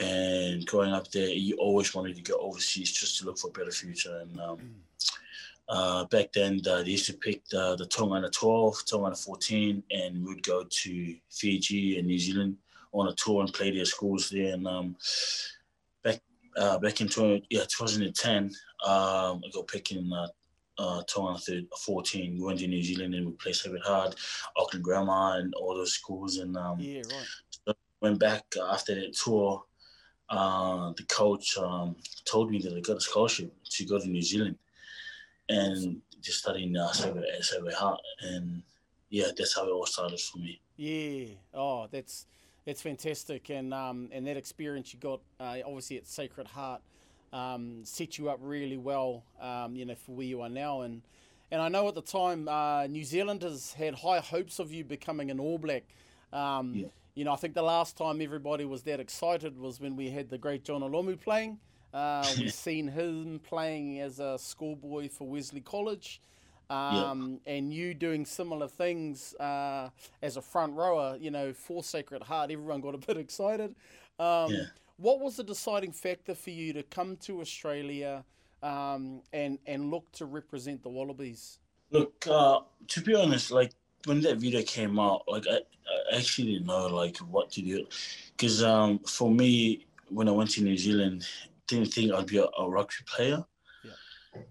and 0.00 0.66
growing 0.66 0.92
up 0.92 1.10
there 1.10 1.28
you 1.28 1.56
always 1.56 1.94
wanted 1.94 2.16
to 2.16 2.22
go 2.22 2.38
overseas 2.38 2.92
just 2.92 3.18
to 3.18 3.26
look 3.26 3.38
for 3.38 3.48
a 3.48 3.52
better 3.52 3.72
future. 3.72 4.20
And 4.20 4.40
um, 4.40 4.58
mm. 4.58 4.70
uh, 5.68 6.04
back 6.06 6.32
then 6.32 6.60
uh, 6.68 6.82
they 6.82 6.90
used 6.90 7.06
to 7.06 7.14
pick 7.14 7.44
the, 7.48 7.76
the 7.76 7.86
Tonga 7.86 8.14
under 8.14 8.30
12 8.30 8.84
Tonga 8.88 9.04
under 9.06 9.16
14 9.16 9.82
and 9.90 10.24
we'd 10.24 10.42
go 10.44 10.64
to 10.68 11.16
Fiji 11.30 11.98
and 11.98 12.06
New 12.06 12.18
Zealand 12.18 12.56
on 12.92 13.08
a 13.08 13.14
tour 13.14 13.42
and 13.42 13.52
play 13.52 13.70
their 13.70 13.84
schools 13.84 14.30
there. 14.30 14.54
And 14.54 14.66
um, 14.66 14.96
back 16.04 16.20
uh, 16.56 16.78
back 16.78 17.00
in 17.00 17.08
20, 17.08 17.46
yeah 17.50 17.60
2010 17.60 18.44
um, 18.44 18.52
I 18.86 19.40
got 19.52 19.66
picked 19.66 19.92
in 19.92 20.12
uh, 20.12 20.28
uh, 20.80 21.02
Tonga 21.02 21.38
14, 21.84 22.34
we 22.34 22.42
went 22.42 22.58
to 22.60 22.66
New 22.66 22.82
Zealand 22.82 23.14
and 23.14 23.26
we 23.26 23.32
played 23.32 23.54
Sacred 23.54 23.82
Heart, 23.82 24.16
Auckland 24.56 24.82
Grammar, 24.82 25.38
and 25.38 25.54
all 25.54 25.74
those 25.74 25.92
schools. 25.92 26.38
And 26.38 26.56
um, 26.56 26.80
yeah, 26.80 27.02
right. 27.02 27.26
So 27.50 27.74
went 28.00 28.18
back 28.18 28.44
after 28.70 28.94
that 28.94 29.12
tour. 29.12 29.62
Uh, 30.30 30.92
the 30.96 31.02
coach 31.04 31.58
um, 31.58 31.96
told 32.24 32.50
me 32.50 32.60
that 32.62 32.74
I 32.74 32.80
got 32.80 32.96
a 32.96 33.00
scholarship 33.00 33.52
to 33.62 33.84
go 33.84 33.98
to 33.98 34.08
New 34.08 34.22
Zealand 34.22 34.56
and 35.48 36.00
just 36.22 36.38
studying 36.38 36.76
uh, 36.76 36.92
Sacred, 36.92 37.24
Sacred 37.40 37.74
Heart. 37.74 38.00
And 38.22 38.62
yeah, 39.10 39.26
that's 39.36 39.54
how 39.54 39.66
it 39.66 39.70
all 39.70 39.86
started 39.86 40.20
for 40.20 40.38
me. 40.38 40.60
Yeah. 40.76 41.34
Oh, 41.52 41.88
that's 41.90 42.26
that's 42.64 42.80
fantastic. 42.80 43.50
And 43.50 43.74
um, 43.74 44.08
and 44.12 44.26
that 44.26 44.38
experience 44.38 44.94
you 44.94 45.00
got 45.00 45.20
uh, 45.38 45.58
obviously 45.66 45.98
at 45.98 46.06
Sacred 46.06 46.46
Heart 46.46 46.80
um, 47.32 47.84
set 47.84 48.18
you 48.18 48.28
up 48.30 48.38
really 48.40 48.76
well, 48.76 49.24
um, 49.40 49.76
you 49.76 49.84
know, 49.84 49.94
for 49.94 50.12
where 50.12 50.26
you 50.26 50.40
are 50.42 50.48
now. 50.48 50.82
And 50.82 51.02
and 51.50 51.60
I 51.60 51.68
know 51.68 51.88
at 51.88 51.94
the 51.94 52.02
time 52.02 52.48
uh, 52.48 52.86
New 52.86 53.04
Zealanders 53.04 53.72
had 53.72 53.94
high 53.94 54.20
hopes 54.20 54.58
of 54.58 54.72
you 54.72 54.84
becoming 54.84 55.30
an 55.30 55.40
All 55.40 55.58
Black. 55.58 55.84
Um, 56.32 56.74
yeah. 56.74 56.86
You 57.14 57.24
know, 57.24 57.32
I 57.32 57.36
think 57.36 57.54
the 57.54 57.62
last 57.62 57.96
time 57.96 58.20
everybody 58.20 58.64
was 58.64 58.82
that 58.84 59.00
excited 59.00 59.58
was 59.58 59.80
when 59.80 59.96
we 59.96 60.10
had 60.10 60.30
the 60.30 60.38
great 60.38 60.64
Jonah 60.64 60.88
Lomu 60.88 61.20
playing. 61.20 61.58
Uh, 61.92 62.24
we've 62.38 62.54
seen 62.54 62.88
him 62.88 63.40
playing 63.40 64.00
as 64.00 64.20
a 64.20 64.38
schoolboy 64.38 65.08
for 65.08 65.26
Wesley 65.28 65.60
College. 65.60 66.20
Um, 66.70 67.40
yeah. 67.44 67.54
and 67.54 67.74
you 67.74 67.94
doing 67.94 68.24
similar 68.24 68.68
things 68.68 69.34
uh, 69.34 69.90
as 70.22 70.36
a 70.36 70.40
front 70.40 70.74
rower, 70.74 71.16
you 71.20 71.32
know, 71.32 71.52
for 71.52 71.82
Sacred 71.82 72.22
Heart, 72.22 72.52
everyone 72.52 72.80
got 72.80 72.94
a 72.94 72.98
bit 72.98 73.16
excited. 73.16 73.74
Um, 74.20 74.52
yeah. 74.52 74.64
What 75.00 75.20
was 75.20 75.36
the 75.36 75.44
deciding 75.44 75.92
factor 75.92 76.34
for 76.34 76.50
you 76.50 76.74
to 76.74 76.82
come 76.82 77.16
to 77.22 77.40
Australia 77.40 78.22
um, 78.62 79.22
and 79.32 79.58
and 79.66 79.90
look 79.90 80.12
to 80.12 80.26
represent 80.26 80.82
the 80.82 80.90
Wallabies? 80.90 81.58
Look, 81.90 82.26
uh, 82.26 82.60
to 82.88 83.00
be 83.00 83.14
honest, 83.14 83.50
like 83.50 83.72
when 84.04 84.20
that 84.20 84.36
video 84.36 84.62
came 84.62 85.00
out, 85.00 85.22
like 85.26 85.46
I, 85.50 85.60
I 86.12 86.18
actually 86.18 86.52
didn't 86.52 86.66
know 86.66 86.86
like 86.88 87.16
what 87.16 87.50
to 87.52 87.62
do, 87.62 87.86
because 88.36 88.62
um, 88.62 88.98
for 88.98 89.30
me, 89.30 89.86
when 90.10 90.28
I 90.28 90.32
went 90.32 90.50
to 90.50 90.62
New 90.62 90.76
Zealand, 90.76 91.26
didn't 91.66 91.94
think 91.94 92.12
I'd 92.12 92.26
be 92.26 92.36
a, 92.36 92.44
a 92.58 92.68
rugby 92.68 93.02
player. 93.06 93.42
Yeah. 93.82 93.92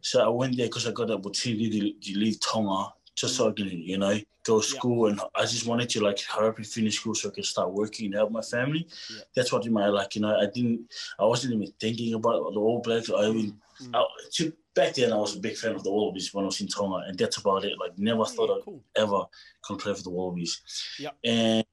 So 0.01 0.25
I 0.25 0.29
went 0.29 0.58
there 0.58 0.65
because 0.65 0.88
I 0.88 0.91
got 0.91 1.10
the 1.10 1.18
opportunity 1.18 1.70
to, 1.79 2.12
to 2.12 2.18
leave 2.18 2.39
Tonga 2.39 2.91
just 3.19 3.35
so 3.35 3.49
I 3.49 3.51
can, 3.51 3.67
you 3.67 3.97
know, 3.97 4.17
go 4.45 4.61
to 4.61 4.65
school. 4.65 5.07
Yeah. 5.07 5.11
And 5.11 5.21
I 5.35 5.41
just 5.41 5.67
wanted 5.67 5.89
to 5.89 6.01
like 6.01 6.21
hurry 6.21 6.49
up 6.49 6.57
and 6.57 6.65
finish 6.65 6.99
school 6.99 7.13
so 7.13 7.29
I 7.29 7.33
could 7.33 7.45
start 7.45 7.73
working 7.73 8.05
and 8.05 8.15
help 8.15 8.31
my 8.31 8.41
family. 8.41 8.88
Yeah. 9.13 9.21
That's 9.35 9.51
what 9.51 9.69
my 9.69 9.88
like, 9.88 10.15
you 10.15 10.21
know, 10.21 10.35
I 10.38 10.45
didn't, 10.45 10.93
I 11.19 11.25
wasn't 11.25 11.55
even 11.55 11.73
thinking 11.81 12.13
about 12.13 12.53
the 12.53 12.59
All 12.59 12.81
Blacks. 12.81 13.09
I 13.09 13.25
even, 13.25 13.59
mm. 13.83 13.91
I, 13.93 14.05
to, 14.35 14.53
back 14.73 14.93
then 14.93 15.11
I 15.11 15.17
was 15.17 15.35
a 15.35 15.39
big 15.39 15.57
fan 15.57 15.75
of 15.75 15.83
the 15.83 15.91
Wallabies 15.91 16.33
when 16.33 16.45
I 16.45 16.47
was 16.47 16.61
in 16.61 16.67
Tonga, 16.67 17.03
and 17.07 17.17
that's 17.17 17.38
about 17.38 17.65
it. 17.65 17.77
Like, 17.77 17.97
never 17.97 18.23
thought 18.23 18.49
yeah, 18.49 18.61
cool. 18.63 18.81
I'd 18.95 19.01
ever 19.01 19.23
come 19.67 19.77
play 19.77 19.93
for 19.93 20.03
the 20.03 20.11
Wallabies. 20.11 20.61
Yeah. 20.97 21.09
And 21.25 21.65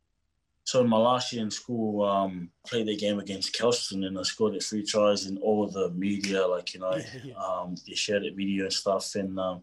so 0.65 0.81
in 0.81 0.89
my 0.89 0.97
last 0.97 1.33
year 1.33 1.45
in 1.45 1.51
school, 1.53 2.05
um, 2.05 2.51
played 2.67 2.89
the 2.89 2.97
game 2.97 3.21
against 3.21 3.57
Kelston 3.57 4.03
and 4.03 4.19
I 4.19 4.25
scored 4.25 4.57
it 4.57 4.65
three 4.65 4.83
tries 4.83 5.27
and 5.27 5.39
all 5.39 5.69
the 5.69 5.91
media, 5.91 6.45
like, 6.45 6.75
you 6.75 6.81
know, 6.81 6.99
um, 7.41 7.77
they 7.87 7.95
shared 7.95 8.25
it 8.25 8.35
video 8.35 8.65
and 8.65 8.73
stuff. 8.73 9.15
And 9.15 9.39
um, 9.39 9.63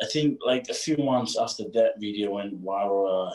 I 0.00 0.06
think 0.06 0.38
like 0.44 0.68
a 0.68 0.74
few 0.74 0.96
months 0.96 1.36
after 1.38 1.64
that 1.74 1.94
video 1.98 2.32
went 2.32 2.62
viral, 2.64 3.30
uh, 3.30 3.34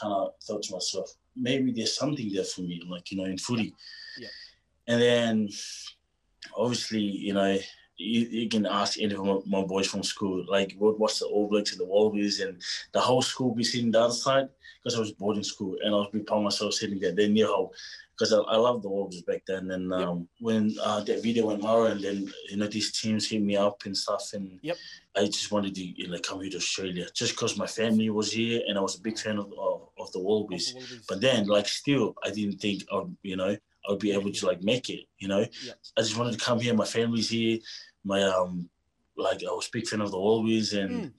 kind 0.00 0.12
of 0.12 0.32
thought 0.42 0.62
to 0.64 0.74
myself, 0.74 1.12
maybe 1.36 1.72
there's 1.72 1.96
something 1.96 2.32
there 2.32 2.44
for 2.44 2.62
me, 2.62 2.82
like 2.88 3.10
you 3.10 3.18
know, 3.18 3.24
in 3.24 3.38
footy. 3.38 3.74
Yeah. 4.18 4.28
And 4.86 5.02
then, 5.02 5.48
obviously, 6.56 7.00
you 7.00 7.34
know, 7.34 7.58
you, 7.96 8.20
you 8.22 8.48
can 8.48 8.66
ask 8.66 9.00
any 9.00 9.14
of 9.14 9.24
my, 9.24 9.38
my 9.46 9.62
boys 9.62 9.86
from 9.86 10.02
school, 10.02 10.44
like 10.48 10.74
what, 10.78 10.98
what's 10.98 11.20
the 11.20 11.26
All 11.26 11.48
Blacks 11.48 11.72
and 11.72 11.80
the 11.80 11.86
Wallabies, 11.86 12.40
and 12.40 12.60
the 12.92 13.00
whole 13.00 13.22
school 13.22 13.54
be 13.54 13.64
sitting 13.64 13.90
the 13.90 14.00
other 14.00 14.14
side 14.14 14.48
because 14.82 14.96
I 14.96 15.00
was 15.00 15.12
boarding 15.12 15.44
school 15.44 15.76
and 15.82 15.94
I 15.94 15.98
was 15.98 16.08
be 16.12 16.20
by 16.20 16.40
myself 16.40 16.74
sitting 16.74 17.00
there. 17.00 17.12
They 17.12 17.28
knew 17.28 17.46
how 17.46 17.70
because 18.16 18.32
I, 18.32 18.38
I 18.38 18.56
loved 18.56 18.82
the 18.82 18.88
Wallabies 18.88 19.22
back 19.22 19.42
then. 19.46 19.70
And 19.70 19.92
um, 19.92 20.18
yep. 20.18 20.26
when 20.40 20.76
uh, 20.82 21.00
that 21.00 21.22
video 21.22 21.46
went 21.46 21.62
viral, 21.62 21.90
and 21.90 22.00
then 22.00 22.32
you 22.48 22.56
know 22.56 22.66
these 22.66 22.92
teams 22.98 23.28
hit 23.28 23.42
me 23.42 23.56
up 23.56 23.82
and 23.84 23.96
stuff, 23.96 24.32
and 24.34 24.58
yep. 24.62 24.76
I 25.16 25.24
just 25.26 25.50
wanted 25.50 25.74
to 25.74 25.84
you 25.84 26.08
know, 26.08 26.18
come 26.20 26.40
here 26.40 26.50
to 26.50 26.56
Australia 26.56 27.06
just 27.14 27.32
because 27.32 27.58
my 27.58 27.66
family 27.66 28.10
was 28.10 28.32
here 28.32 28.62
and 28.68 28.78
I 28.78 28.80
was 28.80 28.96
a 28.96 29.00
big 29.00 29.18
fan 29.18 29.38
of 29.38 29.52
of, 29.58 29.88
of 29.98 30.12
the 30.12 30.20
Wallabies. 30.20 30.68
Of 30.68 30.74
the 30.74 30.80
Wallabies. 30.80 31.06
But 31.08 31.20
then, 31.20 31.46
like, 31.46 31.68
still, 31.68 32.14
I 32.24 32.30
didn't 32.30 32.60
think 32.60 32.84
I'd 32.92 33.16
you 33.22 33.36
know 33.36 33.56
I'd 33.88 33.98
be 33.98 34.12
able 34.12 34.32
to 34.32 34.46
like 34.46 34.62
make 34.62 34.90
it. 34.90 35.06
You 35.18 35.28
know, 35.28 35.40
yep. 35.40 35.78
I 35.96 36.00
just 36.00 36.16
wanted 36.16 36.38
to 36.38 36.44
come 36.44 36.60
here. 36.60 36.74
My 36.74 36.84
family's 36.84 37.30
here. 37.30 37.58
My 38.04 38.22
um, 38.22 38.68
like 39.16 39.42
I 39.42 39.52
was 39.52 39.68
a 39.68 39.72
big 39.72 39.86
fan 39.86 40.00
of 40.00 40.10
the 40.10 40.18
Wallabies, 40.18 40.72
and 40.72 40.90
mm. 40.90 41.12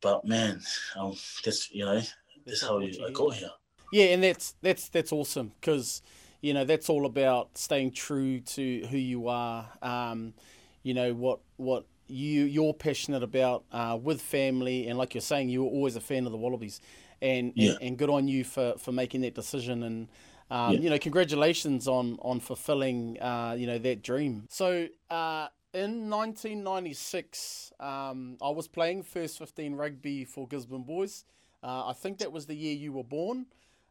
but 0.00 0.24
man, 0.24 0.60
um, 0.96 1.14
that's 1.44 1.70
you 1.70 1.84
know 1.84 1.94
that's, 1.94 2.14
that's 2.46 2.62
how 2.62 2.80
I 2.80 3.10
got 3.12 3.34
here. 3.34 3.50
Yeah, 3.92 4.06
and 4.06 4.22
that's 4.22 4.54
that's 4.62 4.88
that's 4.88 5.12
awesome 5.12 5.52
because 5.60 6.02
you 6.40 6.54
know 6.54 6.64
that's 6.64 6.88
all 6.88 7.06
about 7.06 7.56
staying 7.56 7.92
true 7.92 8.40
to 8.40 8.86
who 8.90 8.96
you 8.96 9.28
are. 9.28 9.68
Um, 9.82 10.34
you 10.82 10.94
know 10.94 11.14
what 11.14 11.40
what 11.56 11.84
you 12.06 12.44
you're 12.44 12.74
passionate 12.74 13.22
about 13.22 13.64
uh, 13.72 13.98
with 14.00 14.20
family, 14.20 14.88
and 14.88 14.98
like 14.98 15.14
you're 15.14 15.20
saying, 15.20 15.48
you 15.48 15.64
were 15.64 15.70
always 15.70 15.96
a 15.96 16.00
fan 16.00 16.26
of 16.26 16.32
the 16.32 16.38
Wallabies, 16.38 16.80
and 17.22 17.52
yeah. 17.54 17.72
and, 17.72 17.82
and, 17.82 17.98
good 17.98 18.10
on 18.10 18.28
you 18.28 18.44
for 18.44 18.74
for 18.78 18.92
making 18.92 19.22
that 19.22 19.34
decision 19.34 19.82
and. 19.82 20.08
Um, 20.50 20.72
yeah. 20.72 20.80
You 20.80 20.88
know, 20.88 20.98
congratulations 20.98 21.86
on 21.86 22.18
on 22.22 22.40
fulfilling 22.40 23.20
uh, 23.20 23.54
you 23.58 23.66
know 23.66 23.76
that 23.76 24.02
dream. 24.02 24.46
So 24.48 24.88
uh, 25.10 25.48
in 25.74 26.08
1996, 26.08 27.72
um, 27.78 28.38
I 28.40 28.48
was 28.48 28.66
playing 28.66 29.02
first 29.02 29.38
15 29.38 29.74
rugby 29.74 30.24
for 30.24 30.48
Gisborne 30.48 30.84
Boys. 30.84 31.26
Uh, 31.62 31.88
I 31.88 31.92
think 31.92 32.16
that 32.18 32.32
was 32.32 32.46
the 32.46 32.54
year 32.54 32.74
you 32.74 32.92
were 32.92 33.04
born. 33.04 33.44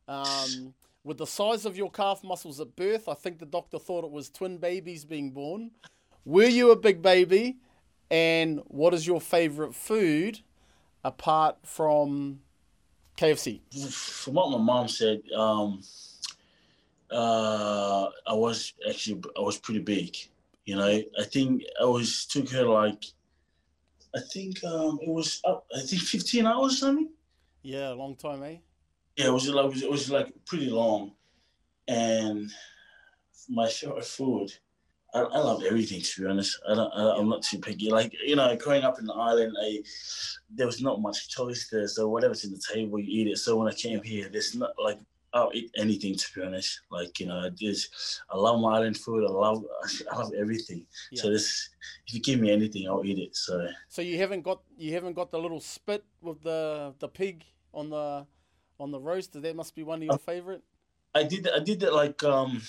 Um, 0.07 0.73
with 1.03 1.17
the 1.17 1.27
size 1.27 1.65
of 1.65 1.77
your 1.77 1.89
calf 1.91 2.23
muscles 2.23 2.59
at 2.59 2.75
birth, 2.75 3.07
I 3.07 3.13
think 3.13 3.39
the 3.39 3.45
doctor 3.45 3.79
thought 3.79 4.03
it 4.03 4.11
was 4.11 4.29
twin 4.29 4.57
babies 4.57 5.05
being 5.05 5.31
born. 5.31 5.71
Were 6.25 6.45
you 6.47 6.71
a 6.71 6.75
big 6.75 7.01
baby? 7.01 7.57
And 8.09 8.61
what 8.67 8.93
is 8.93 9.05
your 9.05 9.21
favorite 9.21 9.73
food 9.75 10.39
apart 11.03 11.57
from 11.63 12.39
KFC? 13.17 13.61
From 13.91 14.33
what 14.35 14.51
my 14.51 14.57
mom 14.57 14.87
said, 14.87 15.21
um, 15.35 15.81
uh, 17.11 18.07
I 18.25 18.33
was 18.33 18.73
actually 18.87 19.21
I 19.37 19.41
was 19.41 19.57
pretty 19.57 19.79
big. 19.79 20.15
You 20.65 20.75
know, 20.75 20.85
I 21.19 21.23
think 21.23 21.63
I 21.81 21.85
was 21.85 22.25
took 22.25 22.49
her 22.49 22.63
like, 22.63 23.05
I 24.15 24.19
think 24.33 24.63
um, 24.63 24.99
it 25.01 25.09
was. 25.09 25.41
I 25.45 25.81
think 25.81 26.01
fifteen 26.01 26.45
hours 26.45 26.79
something. 26.79 27.09
Yeah, 27.61 27.93
a 27.93 27.95
long 27.95 28.15
time, 28.15 28.43
eh? 28.43 28.57
Yeah, 29.17 29.27
it 29.27 29.33
was 29.33 29.49
like 29.49 29.75
it 29.75 29.89
was 29.89 30.11
like 30.11 30.31
pretty 30.45 30.69
long, 30.69 31.13
and 31.87 32.51
my 33.49 33.67
favorite 33.67 34.05
food. 34.05 34.51
I, 35.13 35.21
I 35.21 35.39
love 35.39 35.63
everything 35.63 36.01
to 36.01 36.21
be 36.21 36.27
honest. 36.27 36.59
I 36.69 36.75
don't, 36.75 36.91
I, 36.93 37.17
am 37.17 37.29
not 37.29 37.41
too 37.41 37.57
picky. 37.57 37.89
Like 37.89 38.13
you 38.23 38.35
know, 38.35 38.55
growing 38.57 38.83
up 38.83 38.99
in 38.99 39.05
the 39.05 39.13
island, 39.13 39.55
I 39.59 39.81
there 40.53 40.67
was 40.67 40.81
not 40.81 41.01
much 41.01 41.29
choice 41.29 41.67
there. 41.71 41.87
So 41.87 42.07
whatever's 42.07 42.43
in 42.45 42.51
the 42.51 42.61
table, 42.73 42.99
you 42.99 43.21
eat 43.21 43.31
it. 43.31 43.37
So 43.37 43.55
when 43.55 43.67
I 43.67 43.73
came 43.73 44.03
here, 44.03 44.29
there's 44.29 44.53
not 44.53 44.71
like 44.77 44.99
I'll 45.33 45.51
eat 45.53 45.71
anything 45.77 46.15
to 46.15 46.27
be 46.35 46.43
honest. 46.43 46.81
Like 46.91 47.19
you 47.19 47.25
know, 47.25 47.39
I 47.39 47.49
just 47.49 48.21
I 48.29 48.37
love 48.37 48.59
my 48.61 48.77
island 48.77 48.97
food. 48.97 49.25
I 49.27 49.31
love 49.31 49.63
I 50.11 50.15
love 50.17 50.33
everything. 50.37 50.85
Yeah. 51.11 51.21
So 51.21 51.31
this, 51.31 51.69
if 52.05 52.13
you 52.13 52.21
give 52.21 52.39
me 52.39 52.51
anything, 52.51 52.87
I'll 52.87 53.05
eat 53.05 53.17
it. 53.17 53.35
So. 53.35 53.67
So 53.87 54.01
you 54.01 54.17
haven't 54.17 54.43
got 54.43 54.61
you 54.77 54.93
haven't 54.93 55.13
got 55.13 55.31
the 55.31 55.39
little 55.39 55.61
spit 55.61 56.03
with 56.21 56.43
the 56.43 56.93
the 56.99 57.07
pig 57.07 57.45
on 57.73 57.89
the 57.89 58.27
on 58.79 58.91
the 58.91 58.99
roaster. 58.99 59.39
That 59.39 59.55
must 59.55 59.75
be 59.75 59.83
one 59.83 59.99
of 59.99 60.03
your 60.03 60.13
uh, 60.13 60.17
favorite. 60.17 60.63
I 61.15 61.23
did. 61.23 61.49
I 61.49 61.59
did 61.59 61.79
that 61.81 61.93
like 61.93 62.23
um, 62.23 62.61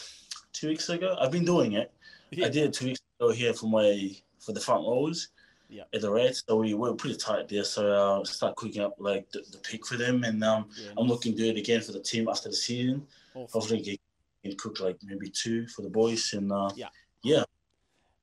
two 0.53 0.69
weeks 0.69 0.89
ago. 0.89 1.17
I've 1.21 1.33
been 1.33 1.45
doing 1.45 1.73
it. 1.73 1.93
Yeah. 2.31 2.47
I 2.47 2.49
did 2.49 2.65
it 2.65 2.73
two 2.73 2.87
weeks 2.87 3.01
ago 3.19 3.31
here 3.31 3.53
for 3.55 3.67
my 3.67 4.15
for 4.41 4.53
the 4.53 4.61
front 4.61 4.87
rows. 4.87 5.29
Yeah. 5.71 5.83
At 5.93 6.01
the 6.01 6.11
Reds, 6.11 6.45
so 6.49 6.57
we 6.57 6.73
were 6.73 6.95
pretty 6.95 7.17
tight 7.17 7.47
there. 7.49 7.63
So 7.63 7.87
I 7.87 8.21
uh, 8.21 8.25
start 8.25 8.57
cooking 8.57 8.81
up 8.81 8.95
like 8.99 9.31
the, 9.33 9.45
the 9.53 9.59
pig 9.59 9.85
for 9.85 9.99
them, 9.99 10.25
and 10.25 10.43
um, 10.43 10.71
yeah, 10.81 10.93
I'm 10.97 11.07
looking 11.07 11.37
good 11.37 11.59
again 11.59 11.83
for 11.83 11.93
the 11.93 12.01
team 12.01 12.27
after 12.27 12.49
the 12.49 12.57
season. 12.57 13.07
Awesome. 13.35 13.61
Hopefully, 13.61 14.01
can 14.45 14.57
cook 14.57 14.81
like 14.81 14.97
maybe 15.03 15.29
two 15.29 15.67
for 15.67 15.83
the 15.83 15.91
boys, 15.91 16.33
and 16.33 16.51
uh, 16.53 16.71
yeah, 16.75 16.89
yeah. 17.23 17.45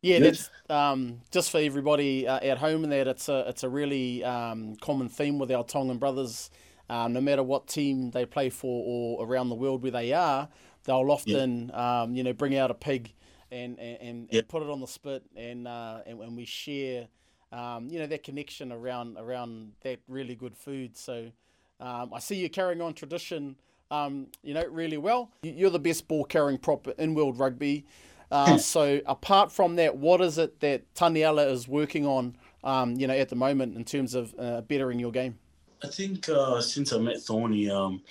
Yeah, 0.01 0.20
Good. 0.20 0.36
that's 0.36 0.50
um, 0.70 1.22
just 1.32 1.50
for 1.50 1.60
everybody 1.60 2.27
uh, 2.27 2.39
at 2.39 2.60
home. 2.60 2.84
And 2.84 2.94
that 2.94 3.08
it's 3.08 3.27
a 3.27 3.46
it's 3.48 3.63
a 3.63 3.70
really 3.70 4.24
um, 4.24 4.75
common 4.75 5.10
theme 5.10 5.39
with 5.39 5.51
our 5.51 5.63
Tongan 5.63 5.98
brothers 5.98 6.51
um, 6.89 7.13
no 7.13 7.22
matter 7.22 7.44
what 7.44 7.68
team 7.68 8.12
they 8.12 8.25
play 8.25 8.50
for 8.50 8.84
or 8.86 9.25
around 9.25 9.50
the 9.50 9.56
world 9.56 9.82
where 9.82 9.92
they 9.92 10.13
are, 10.13 10.48
they'll 10.84 11.12
often 11.12 11.70
yeah. 11.70 12.01
um, 12.01 12.15
you 12.15 12.24
know 12.24 12.34
bring 12.34 12.58
out 12.58 12.72
a 12.72 12.75
pig 12.75 13.13
and 13.51 13.80
and, 13.80 14.27
yeah. 14.32 14.39
and 14.39 14.48
put 14.48 14.62
it 14.62 14.70
on 14.70 14.80
the 14.80 14.88
spit 14.88 15.24
and 15.36 15.68
uh, 15.68 16.00
and, 16.06 16.20
and, 16.20 16.38
we 16.38 16.46
share 16.46 17.08
um, 17.51 17.88
you 17.89 18.00
know 18.00 18.08
that 18.08 18.24
connection 18.24 18.72
around 18.72 19.18
around 19.18 19.74
that 19.82 20.00
really 20.08 20.36
good 20.36 20.56
food. 20.56 20.98
So 20.98 21.32
um, 21.80 22.13
I 22.13 22.20
see 22.20 22.36
you 22.36 22.50
carrying 22.50 22.82
on 22.82 22.94
tradition. 22.94 23.56
Um, 23.92 24.27
you 24.44 24.54
know 24.54 24.65
really 24.65 24.98
well. 24.98 25.32
You're 25.44 25.70
the 25.70 25.80
best 25.80 26.08
ball 26.08 26.25
carrying 26.25 26.58
prop 26.58 26.88
in 27.00 27.13
world 27.13 27.38
rugby. 27.39 27.86
Uh, 28.32 28.58
so 28.60 29.01
apart 29.06 29.51
from 29.51 29.75
that, 29.75 29.98
what 29.98 30.22
is 30.22 30.38
it 30.38 30.60
that 30.60 30.94
Taniela 30.94 31.50
is 31.50 31.68
working 31.68 32.06
on? 32.06 32.36
Um, 32.63 32.96
you 32.96 33.06
know, 33.06 33.13
at 33.13 33.30
the 33.30 33.36
moment 33.36 33.75
in 33.75 33.84
terms 33.86 34.15
of 34.15 34.34
uh, 34.39 34.62
bettering 34.62 35.00
your 35.00 35.12
game. 35.12 35.38
I 35.84 35.88
think 35.88 36.29
uh, 36.29 36.62
since 36.62 36.94
I 36.94 36.98
met 36.98 37.22
Thorny, 37.22 37.70
um, 37.70 38.01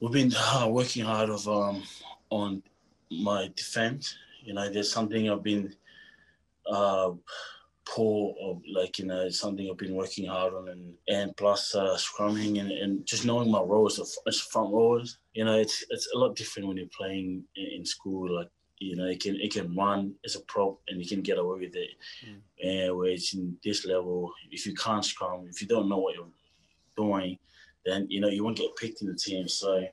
we've 0.00 0.12
been 0.12 0.32
uh, 0.36 0.68
working 0.68 1.04
hard 1.04 1.30
of 1.30 1.46
um, 1.48 1.82
on 2.30 2.62
my 3.10 3.50
defense. 3.54 4.16
You 4.42 4.54
know, 4.54 4.68
there's 4.70 4.92
something 4.92 5.30
I've 5.30 5.42
been 5.42 5.74
uh, 6.70 7.12
poor 7.86 8.34
of, 8.40 8.62
like 8.72 8.98
you 8.98 9.06
know, 9.06 9.28
something 9.28 9.68
I've 9.70 9.78
been 9.78 9.94
working 9.94 10.26
hard 10.26 10.54
on, 10.54 10.68
and 10.68 10.94
and 11.08 11.36
plus 11.36 11.74
uh, 11.74 11.96
scrumming 11.96 12.60
and, 12.60 12.72
and 12.72 13.06
just 13.06 13.24
knowing 13.24 13.50
my 13.50 13.60
roles 13.60 14.18
as 14.26 14.40
front 14.40 14.72
rowers. 14.72 15.18
You 15.34 15.44
know, 15.44 15.56
it's 15.56 15.84
it's 15.90 16.08
a 16.14 16.18
lot 16.18 16.36
different 16.36 16.68
when 16.68 16.76
you're 16.76 16.86
playing 16.96 17.44
in, 17.56 17.84
school. 17.84 18.34
Like 18.34 18.48
you 18.78 18.96
know, 18.96 19.06
it 19.06 19.20
can 19.20 19.36
it 19.40 19.52
can 19.52 19.74
run 19.74 20.14
as 20.24 20.36
a 20.36 20.40
prop 20.40 20.78
and 20.88 21.00
you 21.00 21.08
can 21.08 21.22
get 21.22 21.38
away 21.38 21.60
with 21.60 21.76
it. 21.76 21.90
Mm. 22.26 22.40
And 22.62 22.96
whereas 22.96 23.34
in 23.34 23.56
this 23.62 23.86
level, 23.86 24.32
if 24.50 24.66
you 24.66 24.74
can't 24.74 25.04
scrum, 25.04 25.46
if 25.48 25.62
you 25.62 25.68
don't 25.68 25.88
know 25.88 25.98
what 25.98 26.14
you're 26.14 26.26
doing, 27.02 27.38
then 27.84 28.06
you 28.08 28.20
know 28.20 28.28
you 28.28 28.44
won't 28.44 28.56
get 28.56 28.76
picked 28.76 29.02
in 29.02 29.08
the 29.08 29.14
team. 29.14 29.48
So 29.48 29.86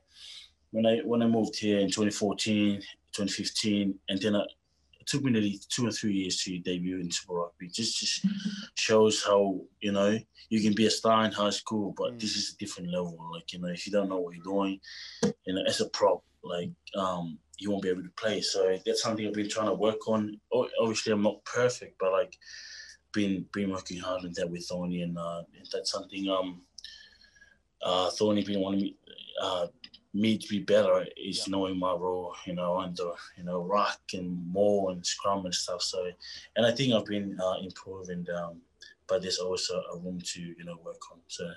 when 0.70 0.86
I 0.86 0.98
when 1.04 1.22
I 1.22 1.26
moved 1.26 1.58
here 1.58 1.78
in 1.78 1.88
2014, 1.88 2.80
2015, 3.12 3.94
and 4.08 4.20
then 4.20 4.36
I, 4.36 4.42
it 5.00 5.06
took 5.06 5.22
me 5.22 5.32
nearly 5.32 5.60
two 5.68 5.86
or 5.86 5.90
three 5.90 6.12
years 6.12 6.42
to 6.42 6.58
debut 6.58 7.00
in 7.00 7.10
Super 7.10 7.34
Rugby. 7.34 7.68
Just 7.68 7.98
just 7.98 8.26
shows 8.74 9.24
how 9.24 9.60
you 9.80 9.92
know 9.92 10.18
you 10.50 10.60
can 10.60 10.74
be 10.74 10.86
a 10.86 10.90
star 10.90 11.24
in 11.24 11.32
high 11.32 11.50
school, 11.50 11.94
but 11.96 12.12
mm. 12.12 12.20
this 12.20 12.36
is 12.36 12.52
a 12.52 12.58
different 12.58 12.90
level. 12.90 13.16
Like 13.32 13.52
you 13.52 13.60
know, 13.60 13.68
if 13.68 13.86
you 13.86 13.92
don't 13.92 14.08
know 14.08 14.18
what 14.18 14.34
you're 14.34 14.44
doing, 14.44 14.80
you 15.22 15.54
know, 15.54 15.62
as 15.66 15.80
a 15.80 15.88
prop, 15.90 16.22
like 16.42 16.70
um, 16.96 17.38
you 17.58 17.70
won't 17.70 17.82
be 17.82 17.90
able 17.90 18.02
to 18.02 18.10
play. 18.16 18.40
So 18.40 18.78
that's 18.84 19.02
something 19.02 19.26
I've 19.26 19.34
been 19.34 19.48
trying 19.48 19.68
to 19.68 19.74
work 19.74 20.06
on. 20.08 20.38
Obviously, 20.80 21.12
I'm 21.12 21.22
not 21.22 21.44
perfect, 21.44 21.96
but 21.98 22.12
like 22.12 22.36
been 23.12 23.46
been 23.52 23.70
working 23.70 23.98
hard 23.98 24.24
on 24.24 24.32
that 24.34 24.50
with 24.50 24.66
Thorny, 24.66 25.02
and 25.02 25.16
uh, 25.18 25.42
that's 25.72 25.90
something 25.90 26.28
um 26.28 26.62
uh, 27.82 28.10
Thorny 28.10 28.44
being 28.44 28.60
wanting 28.60 28.80
me, 28.80 28.96
uh, 29.40 29.66
me 30.14 30.38
to 30.38 30.48
be 30.48 30.60
better 30.60 31.06
is 31.16 31.38
yeah. 31.38 31.52
knowing 31.52 31.78
my 31.78 31.92
role, 31.92 32.34
you 32.46 32.54
know, 32.54 32.78
under 32.78 33.10
you 33.36 33.44
know 33.44 33.62
ruck 33.62 34.00
and 34.14 34.52
maul 34.52 34.90
and 34.90 35.04
scrum 35.04 35.44
and 35.44 35.54
stuff. 35.54 35.82
So, 35.82 36.10
and 36.56 36.66
I 36.66 36.72
think 36.72 36.92
I've 36.92 37.04
been 37.04 37.38
uh, 37.40 37.58
improving, 37.62 38.26
um, 38.34 38.60
but 39.06 39.22
there's 39.22 39.38
also 39.38 39.82
a 39.92 39.98
room 39.98 40.20
to 40.20 40.40
you 40.40 40.64
know 40.64 40.76
work 40.84 41.00
on. 41.12 41.18
So, 41.28 41.50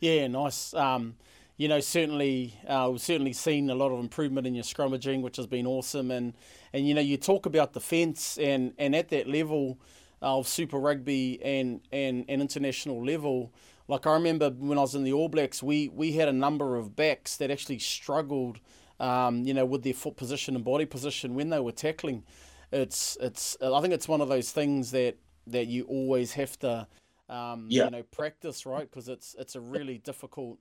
yeah, 0.00 0.26
nice. 0.26 0.74
Um, 0.74 1.16
you 1.56 1.68
know, 1.68 1.80
certainly 1.80 2.54
uh, 2.66 2.88
we've 2.90 3.00
certainly 3.00 3.32
seen 3.32 3.68
a 3.68 3.74
lot 3.74 3.90
of 3.90 3.98
improvement 3.98 4.46
in 4.46 4.54
your 4.54 4.64
scrummaging, 4.64 5.22
which 5.22 5.36
has 5.36 5.46
been 5.46 5.66
awesome. 5.66 6.10
And 6.10 6.34
and 6.72 6.86
you 6.88 6.94
know, 6.94 7.00
you 7.00 7.16
talk 7.16 7.46
about 7.46 7.72
defence 7.72 8.38
and 8.38 8.72
and 8.78 8.94
at 8.94 9.10
that 9.10 9.28
level 9.28 9.78
of 10.22 10.48
Super 10.48 10.78
Rugby 10.78 11.40
and 11.42 11.80
and, 11.92 12.24
and 12.28 12.40
international 12.40 13.04
level 13.04 13.52
like 13.88 14.06
I 14.06 14.12
remember 14.12 14.50
when 14.50 14.78
I 14.78 14.82
was 14.82 14.94
in 14.94 15.02
the 15.02 15.14
All 15.14 15.28
Blacks, 15.28 15.62
we 15.62 15.88
we 15.88 16.12
had 16.12 16.28
a 16.28 16.32
number 16.32 16.76
of 16.76 16.94
backs 16.94 17.36
that 17.38 17.50
actually 17.50 17.78
struggled, 17.78 18.60
um, 19.00 19.44
you 19.44 19.54
know, 19.54 19.64
with 19.64 19.82
their 19.82 19.94
foot 19.94 20.16
position 20.16 20.54
and 20.54 20.64
body 20.64 20.84
position 20.84 21.34
when 21.34 21.48
they 21.48 21.58
were 21.58 21.72
tackling. 21.72 22.22
It's 22.70 23.16
it's 23.20 23.56
I 23.62 23.80
think 23.80 23.94
it's 23.94 24.06
one 24.06 24.20
of 24.20 24.28
those 24.28 24.52
things 24.52 24.90
that 24.90 25.16
that 25.46 25.66
you 25.66 25.84
always 25.84 26.32
have 26.32 26.58
to, 26.58 26.86
um, 27.30 27.66
yeah. 27.70 27.86
you 27.86 27.90
know, 27.90 28.02
practice 28.02 28.66
right 28.66 28.88
because 28.88 29.08
it's 29.08 29.34
it's 29.38 29.56
a 29.56 29.60
really 29.60 29.96
difficult, 29.96 30.58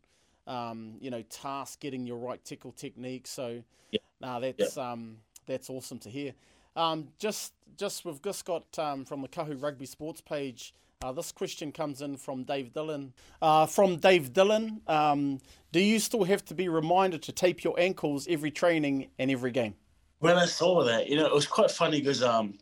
um, 0.47 0.95
you 1.01 1.11
know, 1.11 1.21
task 1.23 1.81
getting 1.81 2.07
your 2.07 2.17
right 2.17 2.43
tickle 2.45 2.71
technique. 2.71 3.27
So, 3.27 3.61
yeah. 3.91 3.99
nah, 4.21 4.39
that's 4.39 4.77
yeah. 4.77 4.91
um 4.91 5.17
that's 5.45 5.69
awesome 5.69 5.99
to 5.99 6.09
hear. 6.09 6.33
Um, 6.77 7.09
just 7.19 7.53
just 7.75 8.05
we've 8.05 8.21
just 8.21 8.45
got 8.45 8.79
um, 8.79 9.03
from 9.03 9.21
the 9.21 9.27
Kahu 9.27 9.61
Rugby 9.61 9.85
Sports 9.85 10.21
page. 10.21 10.73
Uh, 11.03 11.11
this 11.11 11.31
question 11.31 11.71
comes 11.71 12.01
in 12.01 12.17
from 12.17 12.43
Dave 12.43 12.73
Dillon. 12.73 13.13
Uh, 13.39 13.67
from 13.67 13.97
Dave 13.97 14.33
Dillon, 14.33 14.81
um, 14.87 15.39
do 15.71 15.79
you 15.79 15.99
still 15.99 16.23
have 16.23 16.43
to 16.45 16.55
be 16.55 16.69
reminded 16.69 17.21
to 17.23 17.31
tape 17.31 17.63
your 17.63 17.79
ankles 17.79 18.25
every 18.27 18.49
training 18.49 19.07
and 19.19 19.29
every 19.29 19.51
game? 19.51 19.75
When 20.19 20.37
I 20.37 20.47
saw 20.47 20.83
that, 20.85 21.07
you 21.07 21.15
know, 21.15 21.27
it 21.27 21.33
was 21.33 21.45
quite 21.45 21.69
funny 21.69 21.99
because 21.99 22.23
um, 22.23 22.57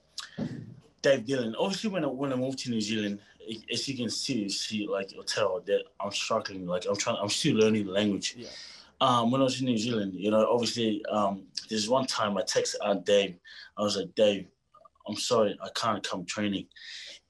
Dave 1.02 1.26
Dillon. 1.26 1.56
Obviously, 1.58 1.90
when 1.90 2.04
I 2.04 2.08
when 2.08 2.34
I 2.34 2.36
moved 2.36 2.60
to 2.60 2.72
New 2.72 2.82
Zealand, 2.82 3.20
as 3.72 3.88
you 3.88 3.96
can 3.96 4.10
see, 4.10 4.50
see 4.50 4.86
like 4.86 5.14
or 5.18 5.24
tell 5.24 5.62
that 5.62 5.84
I'm 6.02 6.12
struggling. 6.12 6.68
Like 6.68 6.86
I'm 6.90 6.98
trying, 6.98 7.16
I'm 7.22 7.30
still 7.30 7.56
learning 7.56 7.86
the 7.86 7.94
language. 7.94 8.36
Yeah. 8.38 8.50
Um, 9.00 9.32
when 9.32 9.40
I 9.40 9.46
was 9.46 9.62
in 9.62 9.66
New 9.68 9.78
Zealand, 9.78 10.14
you 10.14 10.30
know, 10.30 10.46
obviously, 10.52 11.06
um, 11.06 11.44
there's 11.70 11.88
one 11.88 12.06
time 12.06 12.38
I 12.38 12.42
texted 12.42 12.76
Aunt 12.84 13.06
Dave. 13.06 13.38
I 13.78 13.82
was 13.82 13.96
like, 13.96 14.14
Dave, 14.14 14.48
I'm 15.08 15.16
sorry, 15.16 15.58
I 15.64 15.70
can't 15.74 16.04
come 16.04 16.26
training. 16.26 16.68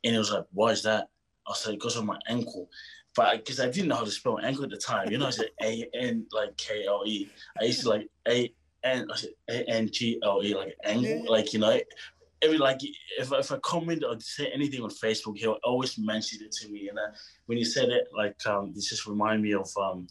And 0.06 0.14
he 0.14 0.18
was 0.18 0.32
like, 0.32 0.46
why 0.54 0.70
is 0.70 0.84
that? 0.84 1.10
I 1.48 1.54
said, 1.54 1.74
because 1.74 1.98
of 1.98 2.06
my 2.06 2.18
ankle. 2.28 2.70
But 3.16 3.38
because 3.38 3.60
I 3.60 3.70
didn't 3.70 3.88
know 3.88 3.96
how 3.96 4.04
to 4.04 4.12
spell 4.12 4.40
ankle 4.40 4.66
at 4.66 4.70
the 4.70 4.78
time, 4.78 5.10
you 5.10 5.18
know, 5.18 5.28
I 5.28 5.32
said 5.32 5.50
A 5.62 5.90
N 5.94 6.26
like 6.32 6.56
K 6.58 6.86
L 6.86 7.04
E. 7.06 7.30
I 7.60 7.66
used 7.66 7.82
to 7.82 7.90
like 7.90 8.08
A 8.28 8.54
N 8.84 9.08
I 9.12 9.16
said 9.16 9.32
A 9.50 9.64
N 9.70 9.90
G 9.92 10.20
L 10.24 10.44
E 10.44 10.54
like 10.56 10.76
angle, 10.84 11.26
like 11.30 11.52
you 11.54 11.60
know. 11.60 11.80
Every 12.42 12.58
like 12.58 12.80
if 13.18 13.32
if 13.32 13.52
I 13.52 13.58
comment 13.60 14.04
or 14.08 14.20
say 14.20 14.48
anything 14.54 14.82
on 14.82 14.90
Facebook, 14.90 15.38
he'll 15.38 15.58
always 15.64 15.98
mention 15.98 16.44
it 16.44 16.52
to 16.52 16.70
me. 16.70 16.90
And 16.90 17.00
uh, 17.00 17.08
when 17.46 17.58
he 17.58 17.64
said 17.64 17.90
it, 17.90 18.10
like 18.16 18.36
um, 18.46 18.74
it 18.76 18.84
just 18.84 19.08
remind 19.08 19.42
me 19.42 19.54
of 19.54 19.70
um 19.78 20.08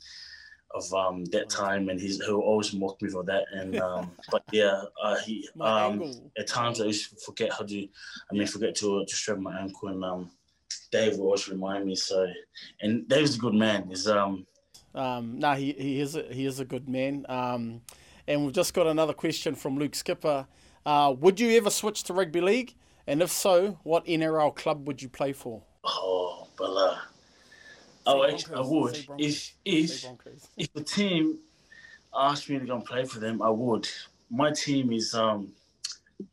of 0.74 0.92
um 0.92 1.24
that 1.26 1.48
time, 1.48 1.88
and 1.88 2.00
he's 2.00 2.22
he'll 2.24 2.40
always 2.40 2.72
mock 2.72 3.00
me 3.00 3.08
for 3.08 3.22
that. 3.24 3.44
And 3.52 3.80
um, 3.86 4.10
but 4.30 4.42
yeah, 4.52 4.82
uh, 5.02 5.16
he 5.18 5.48
um 5.60 6.02
at 6.38 6.46
times 6.46 6.80
I 6.80 6.86
used 6.86 7.10
to 7.10 7.16
forget 7.24 7.52
how 7.52 7.64
to, 7.64 7.88
I 8.30 8.34
mean, 8.34 8.46
forget 8.46 8.74
to 8.76 9.04
to 9.04 9.14
strap 9.14 9.38
my 9.38 9.58
ankle, 9.58 9.88
and 9.88 10.04
um, 10.04 10.30
Dave 10.90 11.18
will 11.18 11.26
always 11.26 11.48
remind 11.48 11.86
me. 11.86 11.94
So, 11.94 12.26
and 12.80 13.08
Dave's 13.08 13.36
a 13.36 13.38
good 13.38 13.54
man. 13.54 13.88
He's 13.88 14.08
um, 14.08 14.46
Um, 14.94 15.38
no, 15.38 15.54
he, 15.54 15.72
he 15.72 16.00
is 16.00 16.16
a, 16.16 16.22
he 16.32 16.46
is 16.46 16.60
a 16.60 16.64
good 16.64 16.88
man. 16.88 17.26
Um, 17.28 17.82
and 18.26 18.44
we've 18.44 18.54
just 18.54 18.72
got 18.74 18.86
another 18.86 19.12
question 19.12 19.54
from 19.54 19.78
Luke 19.78 19.94
Skipper. 19.94 20.46
Uh, 20.86 21.14
would 21.18 21.40
you 21.40 21.56
ever 21.56 21.70
switch 21.70 22.04
to 22.04 22.12
rugby 22.14 22.40
league? 22.40 22.74
And 23.06 23.20
if 23.22 23.30
so, 23.30 23.78
what 23.82 24.06
NRL 24.06 24.54
club 24.54 24.86
would 24.86 25.02
you 25.02 25.08
play 25.08 25.32
for? 25.32 25.62
oh, 25.84 26.48
but 26.56 26.70
uh, 26.70 26.96
oh, 28.06 28.37
Say 28.37 28.46
I 28.54 28.61
would 28.61 28.96
if 29.18 29.54
if 29.64 30.04
if 30.56 30.73
the 30.73 30.82
team 30.82 31.38
asked 32.16 32.49
me 32.49 32.58
to 32.58 32.66
go 32.66 32.76
and 32.76 32.84
play 32.84 33.04
for 33.04 33.18
them, 33.18 33.42
I 33.42 33.50
would. 33.50 33.88
My 34.30 34.50
team 34.52 34.92
is 34.92 35.14
um, 35.14 35.52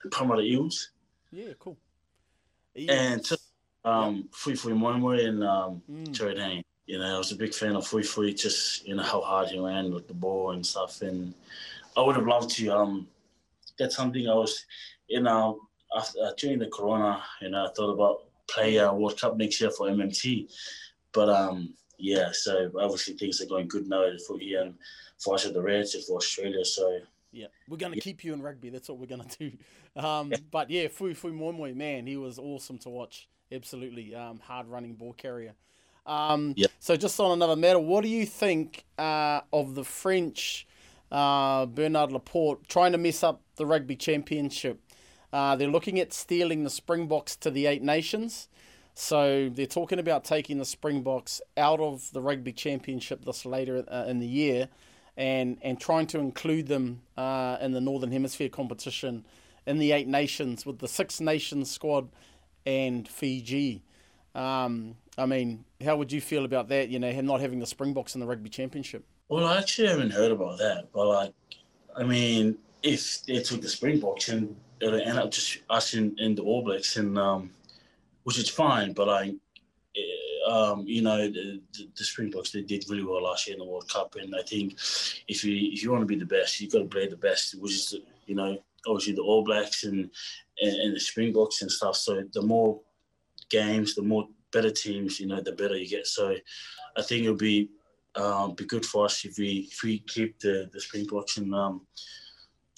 the 0.04 0.10
Parramatta 0.10 0.42
Eels, 0.42 0.90
Yeah, 1.32 1.54
cool. 1.60 1.78
And 2.76 3.20
Eels. 3.20 3.30
just- 3.30 3.48
um, 3.84 4.30
Fuifui 4.32 4.74
Moimoi 4.78 5.28
and 5.28 5.44
um, 5.44 5.82
Mm. 5.90 6.12
Jared. 6.14 6.64
You 6.86 7.00
know, 7.00 7.16
I 7.16 7.18
was 7.18 7.32
a 7.32 7.36
big 7.36 7.54
fan 7.54 7.76
of 7.76 7.84
Fuifui, 7.88 8.40
just, 8.40 8.86
you 8.88 8.94
know, 8.96 9.02
how 9.04 9.22
hard 9.22 9.48
he 9.50 9.58
ran 9.60 9.92
with 9.94 10.08
the 10.08 10.14
ball 10.14 10.52
and 10.52 10.64
stuff. 10.66 11.02
And 11.02 11.34
I 11.98 12.02
would 12.04 12.16
have 12.16 12.28
loved 12.28 12.50
to, 12.58 12.70
um, 12.70 13.08
that's 13.80 13.96
something 13.96 14.28
I 14.30 14.34
was, 14.36 14.66
you 15.08 15.22
know, 15.22 15.62
after, 15.98 16.20
uh, 16.22 16.32
during 16.38 16.60
the 16.60 16.68
Corona, 16.68 17.24
you 17.42 17.50
know, 17.50 17.66
I 17.66 17.70
thought 17.74 17.90
about 17.92 18.26
play 18.48 18.78
uh, 18.78 18.94
World 18.94 19.20
Cup 19.20 19.36
next 19.38 19.60
year 19.62 19.72
for 19.72 19.88
MMT. 19.88 20.48
But, 21.14 21.30
um, 21.30 21.74
yeah, 21.98 22.30
so 22.32 22.72
obviously 22.80 23.14
things 23.14 23.42
are 23.42 23.46
going 23.46 23.68
good 23.68 23.88
now 23.88 24.06
for 24.28 24.42
Ian, 24.42 24.76
for 25.20 25.36
us 25.36 25.46
at 25.46 25.54
the 25.54 25.62
Reds 25.62 25.96
and 25.96 26.04
for 26.04 26.18
Australia. 26.18 26.66
So, 26.66 27.00
Yeah, 27.32 27.48
we're 27.68 27.78
going 27.78 27.94
to 27.94 28.00
keep 28.00 28.24
you 28.24 28.34
in 28.34 28.42
rugby. 28.42 28.70
That's 28.70 28.90
what 28.90 28.98
we're 28.98 29.06
going 29.06 29.28
to 29.28 29.38
do. 29.38 29.58
Um, 29.94 30.32
but 30.52 30.70
yeah, 30.70 30.86
Fuifui 30.86 31.34
Moimoi, 31.34 31.76
man, 31.76 32.08
he 32.08 32.16
was 32.16 32.40
awesome 32.40 32.78
to 32.78 32.90
watch. 32.90 33.28
Absolutely. 33.52 34.16
Um, 34.16 34.40
hard 34.40 34.70
running 34.70 34.94
ball 34.94 35.12
carrier. 35.12 35.54
Um, 36.06 36.54
Yep. 36.56 36.72
So, 36.80 36.96
just 36.96 37.20
on 37.20 37.32
another 37.32 37.58
matter, 37.58 37.78
what 37.78 38.02
do 38.04 38.08
you 38.08 38.26
think 38.26 38.86
uh, 38.98 39.42
of 39.52 39.76
the 39.76 39.84
French 39.84 40.66
uh, 41.12 41.66
Bernard 41.66 42.14
Laporte 42.14 42.66
trying 42.70 42.94
to 42.94 42.98
mess 42.98 43.22
up 43.22 43.42
the 43.58 43.66
rugby 43.66 43.98
championship? 43.98 44.80
Uh, 45.34 45.56
they're 45.58 45.68
looking 45.68 46.00
at 46.00 46.14
stealing 46.14 46.64
the 46.64 46.70
Springboks 46.70 47.36
to 47.38 47.52
the 47.52 47.66
Eight 47.66 47.82
Nations. 47.82 48.48
So 48.94 49.50
they're 49.50 49.66
talking 49.66 50.00
about 50.00 50.24
taking 50.24 50.58
the 50.58 50.66
Springboks 50.66 51.42
out 51.58 51.80
of 51.80 52.12
the 52.12 52.22
rugby 52.22 52.52
championship 52.54 53.26
this 53.26 53.46
later 53.46 53.84
uh, 53.88 54.06
in 54.08 54.20
the 54.20 54.28
year, 54.28 54.68
and 55.18 55.58
and 55.62 55.80
trying 55.80 56.08
to 56.08 56.20
include 56.20 56.68
them 56.68 57.02
uh, 57.18 57.58
in 57.62 57.72
the 57.72 57.82
Northern 57.82 58.12
Hemisphere 58.12 58.50
competition 58.50 59.26
in 59.66 59.80
the 59.80 59.92
Eight 59.92 60.08
Nations 60.08 60.66
with 60.66 60.80
the 60.80 60.88
Six 60.88 61.22
Nations 61.22 61.70
squad 61.70 62.10
and 62.66 63.08
Fiji. 63.08 63.84
Um, 64.36 64.96
I 65.18 65.26
mean, 65.26 65.66
how 65.84 65.98
would 65.98 66.12
you 66.12 66.22
feel 66.22 66.46
about 66.46 66.70
that? 66.70 66.90
You 66.90 67.00
know, 67.00 67.12
not 67.22 67.42
having 67.42 67.60
the 67.60 67.66
Springboks 67.66 68.16
in 68.16 68.22
the 68.22 68.28
rugby 68.28 68.50
championship. 68.50 69.04
well, 69.30 69.46
I 69.46 69.58
actually 69.58 69.88
haven't 69.90 70.12
heard 70.12 70.32
about 70.32 70.58
that. 70.60 70.88
But, 70.94 71.08
like, 71.08 71.34
I 71.96 72.04
mean, 72.04 72.58
if 72.84 73.24
they 73.26 73.42
took 73.42 73.62
the 73.62 73.70
Springboks 73.70 74.30
and 74.30 74.56
it'll 74.80 75.02
end 75.02 75.18
up 75.20 75.32
just 75.32 75.60
us 75.70 75.94
in, 75.94 76.16
in 76.18 76.36
the 76.36 76.44
All 76.44 76.64
Blacks, 76.64 76.98
and 76.98 77.18
um, 77.18 77.52
which 78.24 78.38
is 78.38 78.50
fine. 78.50 78.94
But 78.94 79.10
I, 79.10 79.34
um, 80.48 80.84
you 80.86 81.02
know, 81.02 81.28
the, 81.28 81.62
the, 81.74 81.90
the 81.96 82.04
Springboks 82.04 82.52
they 82.52 82.62
did 82.62 82.86
really 82.90 83.04
well 83.04 83.24
last 83.24 83.48
year 83.48 83.56
in 83.56 83.60
the 83.60 83.66
World 83.66 83.90
Cup, 83.90 84.16
and 84.16 84.36
I 84.36 84.42
think 84.44 84.74
if 85.28 85.44
you 85.44 85.72
if 85.72 85.84
you 85.84 85.92
want 85.92 86.02
to 86.02 86.08
be 86.08 86.18
the 86.18 86.26
best, 86.26 86.60
you've 86.60 86.72
got 86.72 86.80
to 86.80 86.86
play 86.86 87.08
the 87.08 87.18
best, 87.18 87.60
which 87.60 87.74
is 87.74 87.96
you 88.26 88.36
know 88.36 88.58
obviously 88.88 89.14
the 89.14 89.22
All 89.22 89.44
Blacks 89.44 89.84
and, 89.84 90.10
and 90.62 90.76
and 90.76 90.96
the 90.96 91.00
Springboks 91.00 91.62
and 91.62 91.72
stuff. 91.72 91.96
So 91.96 92.24
the 92.34 92.42
more 92.42 92.80
games, 93.50 93.96
the 93.96 94.02
more 94.02 94.28
better 94.52 94.72
teams, 94.72 95.20
you 95.20 95.28
know, 95.28 95.42
the 95.42 95.52
better 95.54 95.76
you 95.76 95.88
get. 95.88 96.08
So 96.08 96.36
I 96.98 97.02
think 97.02 97.24
it'll 97.24 97.36
be 97.36 97.70
um, 98.16 98.56
be 98.56 98.66
good 98.66 98.86
for 98.86 99.06
us 99.06 99.24
if 99.24 99.38
we 99.38 99.70
if 99.72 99.84
we 99.84 100.00
keep 100.00 100.40
the 100.40 100.70
the 100.74 100.82
Springboks 100.82 101.38
and 101.38 101.54
um, 101.54 101.82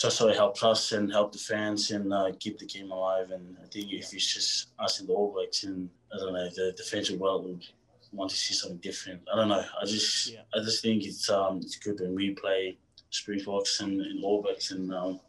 just 0.04 0.18
so 0.18 0.28
it 0.28 0.36
helps 0.36 0.62
us 0.63 0.92
and 0.92 1.10
help 1.10 1.32
the 1.32 1.38
fans 1.38 1.92
and 1.92 2.13
uh, 2.13 2.30
keep 2.38 2.60
the 2.60 2.66
game 2.66 2.92
alive. 2.92 3.32
And 3.32 3.56
I 3.63 3.68
think 3.68 3.89
if 3.94 4.13
it's 4.13 4.34
just 4.34 4.68
us 4.78 5.00
in 5.00 5.08
the 5.08 5.13
All 5.13 5.32
Blacks 5.32 5.63
and 5.63 5.89
I 6.13 6.18
don't 6.18 6.34
know 6.34 6.50
the 6.50 6.74
defensive 6.76 7.22
world 7.22 7.46
would 7.46 7.66
want 8.12 8.30
to 8.30 8.36
see 8.36 8.54
something 8.54 8.80
different. 8.80 9.22
I 9.32 9.38
don't 9.38 9.48
know. 9.48 9.63
I 9.82 9.86
just 9.86 10.34
Yeah. 10.34 10.42
I 10.54 10.60
just 10.60 10.82
think 10.82 11.06
it's 11.06 11.30
um 11.30 11.60
it's 11.63 11.78
good 11.78 12.02
when 12.02 12.16
we 12.16 12.32
play 12.32 12.78
Springboks 13.12 13.80
and, 13.80 14.02
and 14.02 14.22
All 14.26 14.42
Blacks 14.42 14.72
and 14.72 14.94
um, 14.94 15.22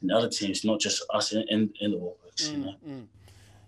and 0.00 0.12
other 0.12 0.28
teams, 0.28 0.64
not 0.64 0.78
just 0.78 1.02
us 1.12 1.32
in, 1.32 1.42
in, 1.48 1.72
in 1.80 1.90
the 1.90 1.96
All 1.96 2.16
Blacks. 2.22 2.48
You 2.50 2.58
know? 2.58 2.74
Mm. 2.88 3.06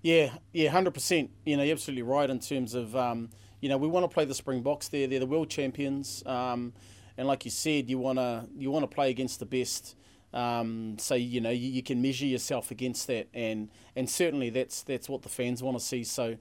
Yeah, 0.03 0.31
yeah, 0.53 0.71
hundred 0.71 0.95
percent. 0.95 1.31
You 1.45 1.57
know, 1.57 1.65
you're 1.65 1.73
absolutely 1.73 2.03
right 2.03 2.31
in 2.31 2.39
terms 2.39 2.75
of 2.75 2.95
um, 2.95 3.31
you 3.61 3.69
know 3.69 3.79
we 3.79 3.89
want 3.89 4.09
to 4.09 4.15
play 4.15 4.25
the 4.25 4.35
Springboks. 4.35 4.87
They're 4.87 5.09
they're 5.09 5.19
the 5.19 5.27
world 5.27 5.51
champions, 5.51 6.23
um, 6.25 6.73
and 7.19 7.27
like 7.27 7.45
you 7.45 7.51
said, 7.51 7.91
you 7.91 7.99
wanna 7.99 8.47
you 8.57 8.71
want 8.71 8.89
to 8.89 8.95
play 8.95 9.11
against 9.11 9.41
the 9.41 9.47
best. 9.47 9.97
Um, 10.35 10.97
so 10.99 11.15
you 11.15 11.41
know 11.41 11.51
you, 11.51 11.69
you 11.69 11.83
can 11.83 12.03
measure 12.03 12.27
yourself 12.27 12.71
against 12.71 13.07
that, 13.07 13.29
and 13.33 13.71
and 13.95 14.09
certainly 14.09 14.51
that's 14.51 14.83
that's 14.83 15.09
what 15.09 15.23
the 15.23 15.29
fans 15.29 15.63
want 15.63 15.79
to 15.79 15.85
see. 15.85 16.05
So 16.05 16.37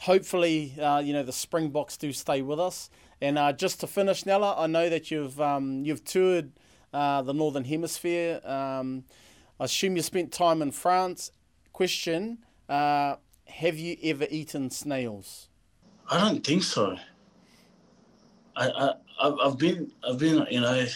hopefully, 0.00 0.74
uh, 0.80 1.00
you 1.04 1.12
know 1.12 1.22
the 1.22 1.32
Springboks 1.32 1.96
do 1.96 2.12
stay 2.12 2.42
with 2.42 2.60
us. 2.60 2.90
And 3.20 3.38
uh, 3.38 3.52
just 3.52 3.80
to 3.80 3.86
finish, 3.86 4.26
Nella, 4.26 4.54
I 4.58 4.66
know 4.66 4.88
that 4.88 5.10
you've 5.10 5.40
um, 5.40 5.84
you've 5.84 6.04
toured 6.04 6.52
uh, 6.92 7.22
the 7.22 7.32
Northern 7.34 7.64
Hemisphere. 7.64 8.40
Um, 8.44 9.04
I 9.58 9.64
assume 9.64 9.96
you 9.96 10.02
spent 10.02 10.32
time 10.32 10.62
in 10.62 10.72
France. 10.72 11.30
Question: 11.72 12.38
uh, 12.68 13.16
Have 13.46 13.78
you 13.78 13.96
ever 14.02 14.26
eaten 14.30 14.70
snails? 14.70 15.48
I 16.10 16.18
don't 16.20 16.44
think 16.44 16.62
so. 16.62 16.96
I, 18.56 18.68
I 18.68 18.94
I've- 19.46 19.56
been 19.56 19.90
I've 20.08 20.18
been 20.18 20.46
you 20.50 20.60
know 20.60 20.86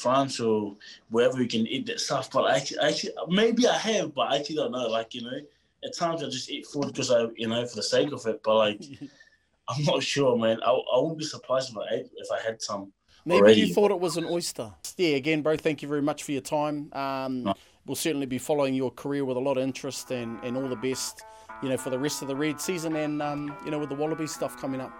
France 0.00 0.40
or 0.40 0.76
wherever 1.10 1.36
we 1.36 1.46
can 1.46 1.66
eat 1.66 1.86
that 1.86 2.00
stuff, 2.00 2.30
but 2.30 2.42
I 2.42 2.56
actually, 2.56 2.78
actually 2.78 3.12
maybe 3.28 3.66
I 3.66 3.76
have, 3.76 4.14
but 4.14 4.32
I 4.32 4.38
actually 4.38 4.56
don't 4.56 4.72
know. 4.72 4.88
Like 4.88 5.14
you 5.14 5.22
know, 5.22 5.38
at 5.84 5.96
times 5.96 6.22
I 6.22 6.28
just 6.28 6.50
eat 6.50 6.66
food 6.66 6.86
because 6.86 7.10
I 7.10 7.26
you 7.36 7.48
know 7.48 7.64
for 7.66 7.76
the 7.76 7.82
sake 7.82 8.12
of 8.12 8.26
it, 8.26 8.40
but 8.42 8.56
like 8.56 8.82
I'm 9.68 9.84
not 9.84 10.02
sure, 10.02 10.36
man. 10.36 10.58
I 10.64 10.70
I 10.70 10.98
wouldn't 10.98 11.18
be 11.18 11.24
surprised 11.24 11.70
if 11.70 11.78
I 11.78 11.94
ate 11.94 12.10
if 12.16 12.28
I 12.32 12.40
had 12.44 12.60
some. 12.60 12.92
Maybe 13.24 13.40
Already. 13.40 13.60
you 13.60 13.74
thought 13.74 13.92
it 13.92 14.00
was 14.00 14.16
an 14.16 14.24
oyster. 14.24 14.72
Yeah, 14.96 15.14
again, 15.14 15.42
bro, 15.42 15.56
thank 15.56 15.80
you 15.80 15.86
very 15.86 16.02
much 16.02 16.24
for 16.24 16.32
your 16.32 16.40
time. 16.40 16.92
Um, 16.92 17.44
No. 17.44 17.54
We'll 17.86 17.96
certainly 17.96 18.26
be 18.26 18.38
following 18.38 18.74
your 18.74 18.92
career 18.92 19.24
with 19.24 19.36
a 19.36 19.40
lot 19.40 19.56
of 19.56 19.64
interest 19.64 20.10
and, 20.12 20.38
and 20.44 20.56
all 20.56 20.68
the 20.68 20.76
best, 20.76 21.22
you 21.62 21.68
know, 21.68 21.76
for 21.76 21.90
the 21.90 21.98
rest 21.98 22.22
of 22.22 22.28
the 22.28 22.36
Red 22.36 22.60
season 22.60 22.94
and, 22.94 23.20
um, 23.20 23.56
you 23.64 23.72
know, 23.72 23.78
with 23.78 23.88
the 23.88 23.94
Wallaby 23.94 24.28
stuff 24.28 24.56
coming 24.56 24.80
up. 24.80 24.92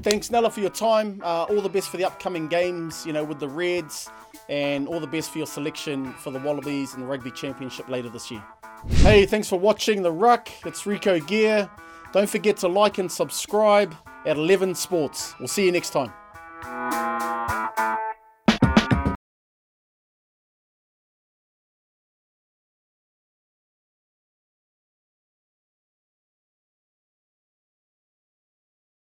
Thanks, 0.00 0.30
Nella, 0.30 0.50
for 0.50 0.60
your 0.60 0.70
time. 0.70 1.20
Uh, 1.22 1.44
all 1.44 1.60
the 1.60 1.68
best 1.68 1.88
for 1.88 1.96
the 1.96 2.04
upcoming 2.04 2.48
games, 2.48 3.04
you 3.06 3.12
know, 3.12 3.22
with 3.22 3.38
the 3.38 3.48
Reds, 3.48 4.10
and 4.48 4.88
all 4.88 4.98
the 4.98 5.06
best 5.06 5.30
for 5.30 5.38
your 5.38 5.46
selection 5.46 6.12
for 6.14 6.30
the 6.30 6.38
Wallabies 6.40 6.94
and 6.94 7.02
the 7.02 7.06
Rugby 7.06 7.30
Championship 7.30 7.88
later 7.88 8.08
this 8.08 8.30
year. 8.30 8.42
Hey, 8.88 9.26
thanks 9.26 9.48
for 9.48 9.58
watching 9.58 10.02
The 10.02 10.10
Ruck. 10.10 10.48
It's 10.66 10.86
Rico 10.86 11.20
Gear. 11.20 11.70
Don't 12.12 12.28
forget 12.28 12.56
to 12.58 12.68
like 12.68 12.98
and 12.98 13.10
subscribe 13.10 13.94
at 14.26 14.36
11 14.36 14.74
Sports. 14.74 15.34
We'll 15.38 15.48
see 15.48 15.64
you 15.64 15.72
next 15.72 15.90
time. 15.90 16.12